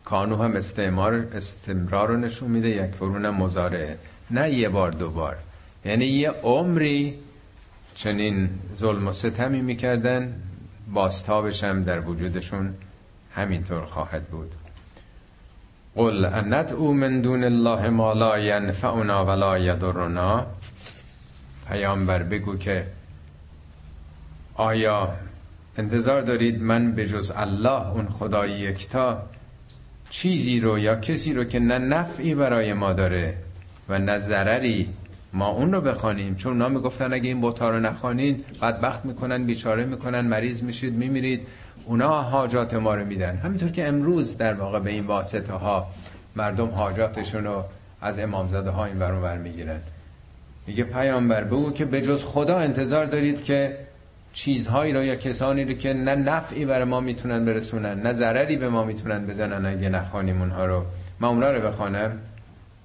[0.04, 3.98] کانو هم استعمار استمرار رو نشون میده یک فرون مزارعه
[4.30, 5.36] نه یه بار دو بار.
[5.84, 7.18] یعنی یه عمری
[7.98, 10.34] چنین ظلم و ستمی می‌کردن
[10.92, 12.74] باستابش هم در وجودشون
[13.34, 14.54] همینطور خواهد بود.
[15.96, 19.56] قل انت او من دون الله ما لا ینفعنا ولا
[25.78, 29.22] انتظار دارید من به جز الله اون خدای یکتا
[30.10, 33.34] چیزی رو یا کسی رو که نه نفعی برای ما داره
[33.88, 34.88] و نه ضرری
[35.32, 36.34] ما اون رو بخوانیم.
[36.34, 41.46] چون اونا می‌گفتن اگه این بوتا رو نخوانین بدبخت می‌کنن بیچاره می‌کنن مریض میشید میمیرید.
[41.86, 43.36] اونا حاجات ما رو میدن.
[43.36, 45.86] همینطور که امروز در واقع به این واسطه ها
[46.36, 47.64] مردم حاجاتشون رو
[48.00, 49.80] از امامزاده ها این برون بر می‌گیرن.
[50.66, 53.76] میگه پیامبر بگو که به جز خدا انتظار دارید که
[54.32, 58.68] چیزهایی رو یا کسانی رو که نه نفعی برای ما می‌تونن برسونن نه ضرری به
[58.68, 60.84] ما می‌تونن بزنن اگه نخوانیم اونها رو.
[61.20, 62.18] من اونها رو بخوانم؟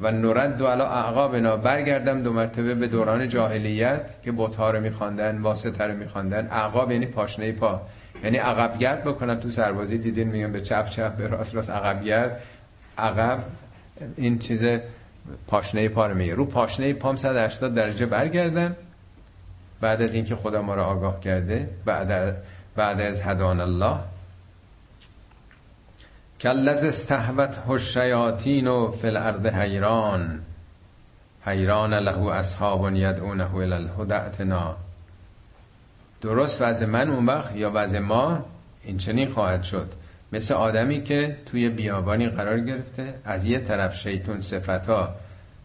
[0.01, 5.41] و نورد دو علا اعقابنا برگردم دو مرتبه به دوران جاهلیت که بوتها رو میخواندن
[5.41, 6.47] واسطه رو میخواندن.
[6.51, 7.81] اعقاب یعنی پاشنه پا.
[8.23, 9.97] یعنی عقبگرد بکنم تو سربازی.
[9.97, 12.41] دیدین میگن به چپ چپ به راست راست عقبگرد.
[12.97, 13.39] عقب
[14.17, 14.63] این چیز
[15.47, 16.35] پاشنه پا رو میگه.
[16.35, 18.75] رو پاشنه پام 180 درجه برگردم.
[19.81, 22.37] بعد از اینکه خدا ما را آگاه کرده بعد
[22.75, 23.99] بعد از هدان الله
[26.43, 30.41] کلز استهوت الشیاطین و فی الارض حیران
[31.45, 34.75] حیران له اصحاب یدعونه الى الهدى
[36.21, 38.45] درست وضع من اون وقت یا وضع ما؟
[38.83, 39.93] این چنین خواهد شد.
[40.31, 45.15] مثل آدمی که توی بیابانی قرار گرفته از یه طرف شیطون صفتا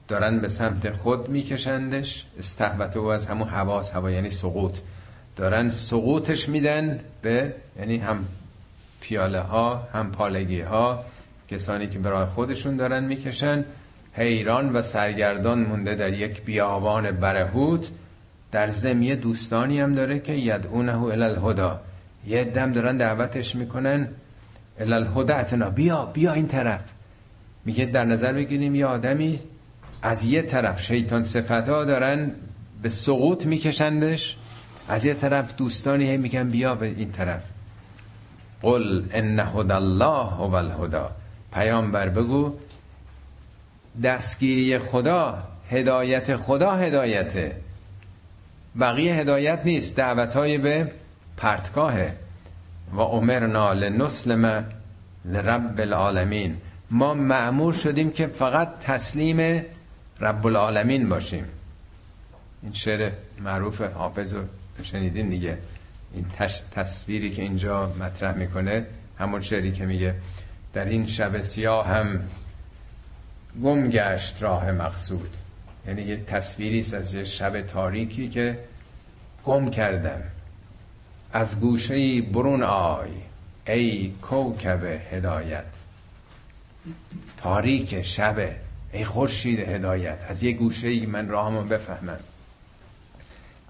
[0.08, 4.78] دارن به سمت خود میکشندش استحبت او از همون حواس هوا یعنی سقوط.
[5.36, 8.24] دارن سقوطش میدن به یعنی هم
[9.00, 11.04] پیاله ها هم پالگی ها
[11.48, 13.64] کسانی که برای خودشون دارن می‌کشن
[14.12, 17.90] حیران و سرگردان مونده در یک بیابان برهوت.
[18.52, 21.80] در زمیه دوستانی هم داره که یدعونه الالهدا.
[22.26, 24.08] یه دم دارن دعوتش می‌کنن.
[24.80, 26.84] الالهدا بیا بیا این طرف.
[27.64, 29.40] میگه در نظر بگیریم یه آدمی
[30.02, 32.30] از یه طرف شیطان صفتا دارن
[32.82, 34.36] به سقوط میکشندش
[34.88, 37.42] از یه طرف دوستانی میگن بیا به این طرف.
[38.62, 41.10] قل ان هدى الله هو الهدا
[41.52, 42.54] پیامبر بگو
[44.02, 47.56] دستگیری خدا هدایت خدا هدایته.
[48.80, 50.90] بقیه هدایت نیست دعوت های به
[51.36, 52.16] پرتگاهه.
[52.92, 54.64] و امرنا لنسلم
[55.24, 56.56] لرب العالمین.
[56.90, 59.62] ما معمور شدیم که فقط تسلیم
[60.20, 61.44] رب العالمین باشیم.
[62.62, 64.42] این شعر معروف حافظ رو
[64.82, 65.58] شنیدین دیگه.
[66.14, 66.26] این
[66.74, 68.86] تصویری که اینجا مطرح می‌کنه
[69.18, 70.14] همون شعری که میگه
[70.72, 72.20] در این شب سیاه هم
[73.62, 75.36] گم گشت راه مقصود.
[75.86, 78.58] یعنی یه تصویری است از یه شب تاریکی که
[79.44, 80.22] گم کردم.
[81.32, 83.08] از گوشه برون آی
[83.66, 85.64] ای کوکب هدایت.
[87.36, 88.50] تاریک شب
[88.92, 90.18] ای خورشید هدایت.
[90.28, 92.18] از یه گوشه ای من راهمو بفهمم.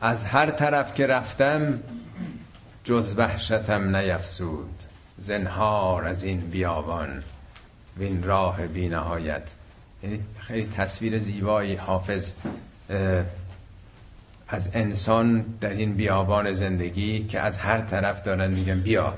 [0.00, 1.82] از هر طرف که رفتم
[2.84, 4.82] جز وحشتم نیفزود.
[5.18, 7.22] زنهار از این بیابان
[7.98, 9.50] وین راه بی نهایت
[10.02, 11.74] یعنی خیلی تصویر زیبایی.
[11.74, 12.32] حافظ
[14.48, 19.14] از انسان در این بیابان زندگی که از هر طرف دارن میگن بیا.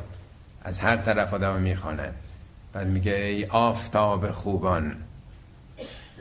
[0.64, 2.12] از هر طرف آدم می‌خوانن
[2.72, 4.96] بعد میگه ای آفتاب خوبان.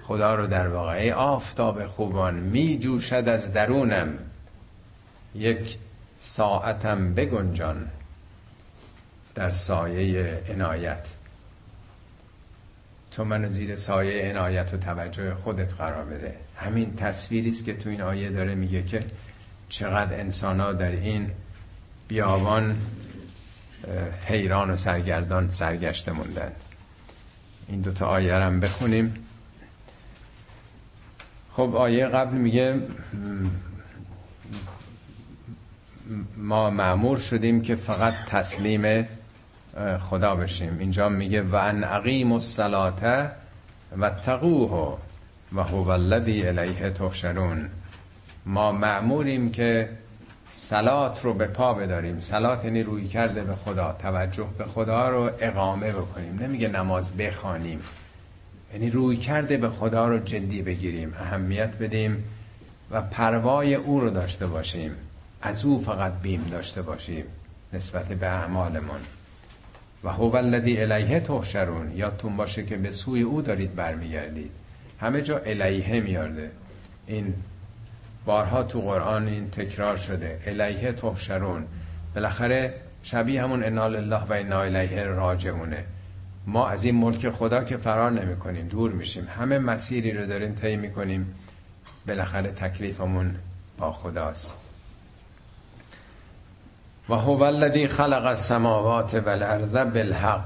[0.03, 4.07] خدا رو در واقع ای آفتاب خوبان می جوشد از درونم.
[5.35, 5.77] یک
[6.19, 7.89] ساعتم بگنجان
[9.35, 11.07] در سایه عنایت.
[13.11, 16.35] تو منو زیر سایه عنایت و توجه خودت قرار بده.
[16.55, 19.03] همین تصویری است که تو این آیه داره میگه که
[19.69, 21.31] چقدر انسان ها در این
[22.07, 22.77] بیابان
[24.25, 26.51] حیران و سرگردان سرگشته موندن.
[27.67, 29.13] این دوتا آیه هم بخونیم.
[31.53, 32.81] خب آیه قبل میگه
[36.37, 39.07] ما معمور شدیم که فقط تسلیم
[39.99, 40.77] خدا بشیم.
[40.79, 43.27] اینجا میگه و ان اقیم الصلاه
[43.97, 44.97] و تقوه
[45.55, 47.69] و هو الذی الیه تحشرون.
[48.45, 49.89] ما معموریم که
[50.47, 52.19] سلات رو به پا بداریم.
[52.19, 56.39] سلات یعنی روی کرده به خدا توجه به خدا رو اقامه بکنیم.
[56.41, 57.79] نمیگه نماز بخوانیم.
[58.73, 62.23] یعنی روی کرده به خدا رو جدی بگیریم اهمیت بدیم
[62.91, 64.91] و پروای او رو داشته باشیم.
[65.41, 67.25] از او فقط بیم داشته باشیم
[67.73, 68.99] نسبت به اعمالمون
[70.03, 74.51] و هو الذی الیه تحشرون یادتون باشه که به سوی او دارید برمیگردید.
[74.99, 76.51] همه جا الیه میارده.
[77.07, 77.33] این
[78.25, 80.39] بارها تو قرآن این تکرار شده.
[80.45, 81.65] الیه تحشرون.
[82.15, 82.73] بالاخره
[83.03, 85.83] شبیه همون انال الله و انا الیه راجعونه.
[86.47, 89.27] ما از این ملک خدا که فرار نمی کنیم دور میشیم.
[89.39, 91.35] همه مسیری رو داریم طی می‌کنیم.
[92.07, 93.35] بالاخره تکلیفمون
[93.77, 94.68] با خداست.
[97.09, 100.45] و هو الذی خلق السماوات والارض بالحق.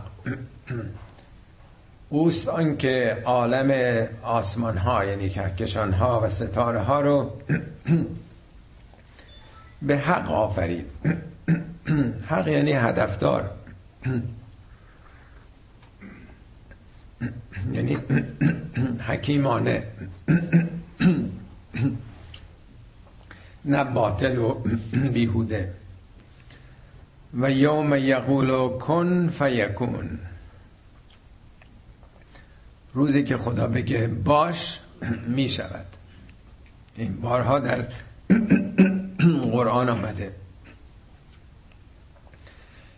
[2.10, 7.32] اوست آنکه عالم آسمان ها یعنی کهکشان ها و ستاره ها رو
[9.82, 10.86] به حق آفرید.
[12.28, 13.52] حق یعنی هدفدار.
[17.72, 17.98] یعنی
[19.08, 19.84] حکیمانه.
[23.66, 24.54] نه باطل و
[25.14, 25.74] بیهوده.
[27.40, 30.20] و یوم یقول کن فیکون.
[32.94, 34.80] روزی که خدا بگه باش
[35.36, 35.86] می شود
[36.98, 37.86] این بارها در
[39.52, 40.32] قرآن آمده.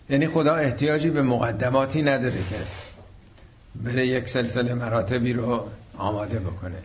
[0.09, 2.55] یعنی خدا احتیاجی به مقدماتی نداره که
[3.75, 6.77] بره یک سلسله مراتبی رو آماده بکنه.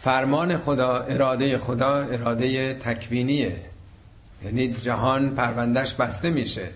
[0.00, 3.69] فرمان خدا اراده خدا اراده تکوینیه.
[4.44, 6.70] یعنی جهان پروندهش بسته میشه.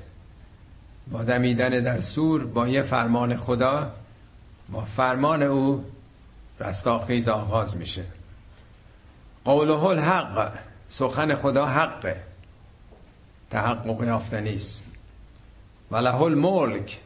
[1.11, 3.93] با دمیدن در سور با یه فرمان خدا
[4.69, 5.85] با فرمان او
[6.61, 8.05] رستاخیز آغاز میشه.
[9.45, 10.53] قوله الحق
[10.89, 12.17] سخن خدا حقه.
[13.51, 14.85] تحقق یافتنی است.
[15.91, 17.01] و الملک.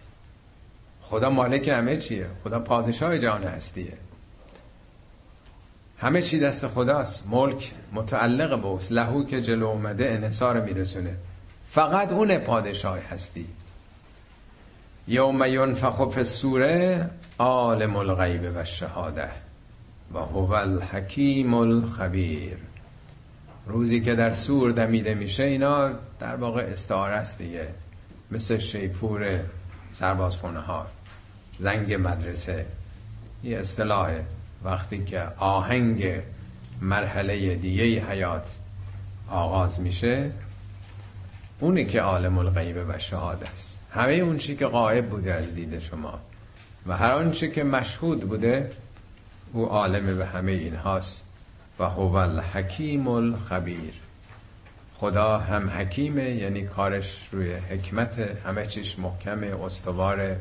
[1.03, 2.27] خدا مالک همه چیه.
[2.45, 3.93] خدا پادشاه جهان هستیه.
[6.01, 7.25] همه چی دست خداست.
[7.27, 8.93] ملک متعلق به اوست.
[8.93, 11.15] لهو که جلو اومده انحصار میرسونه.
[11.71, 13.47] فقط اون پادشاه هستی.
[15.09, 19.29] یوم ینفخ فی السوره عالم الغیب و شهاده
[20.15, 22.57] و هو الحکیم الخبیر.
[23.67, 25.91] روزی که در سور دمیده میشه اینا
[26.21, 27.69] در واقع استعاره است دیگه.
[28.31, 29.41] مثل شیپور
[29.95, 30.87] سربازخونه ها
[31.59, 32.67] زنگ مدرسه.
[33.45, 34.25] یه اصطلاحه
[34.65, 36.23] وقتی که آهنگ
[36.81, 38.51] مرحله دیگه حیات
[39.31, 40.31] آغاز میشه
[41.61, 43.79] اونی که عالم الغیب و شهاده است.
[43.91, 46.21] همه اون چی که غایب بوده از دید شما
[46.87, 48.71] و هر آن چی که مشهود بوده
[49.53, 51.25] او عالم به همه این هاست
[51.79, 53.95] و هو الحکیم الخبیر.
[54.95, 60.37] خدا هم حکیمه یعنی کارش روی حکمت همه چیش محکم استوار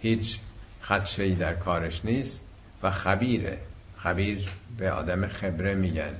[0.00, 0.38] هیچ
[0.82, 2.44] خدشه در کارش نیست.
[2.82, 3.58] و خبیره.
[3.96, 6.14] خبیر به آدم خبره میگن.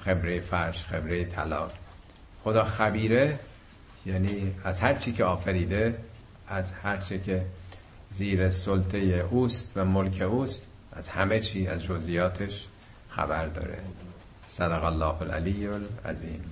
[0.00, 1.70] خبره فرش خبره طلا.
[2.44, 3.38] خدا خبیره
[4.06, 5.98] یعنی از هر چی که آفریده
[6.48, 7.44] از هر چی که
[8.10, 8.98] زیر سلطه
[9.30, 12.66] اوست و ملک اوست از همه چی از جزیاتش
[13.08, 13.78] خبر داره.
[14.44, 16.44] صدق الله العلی العظیم.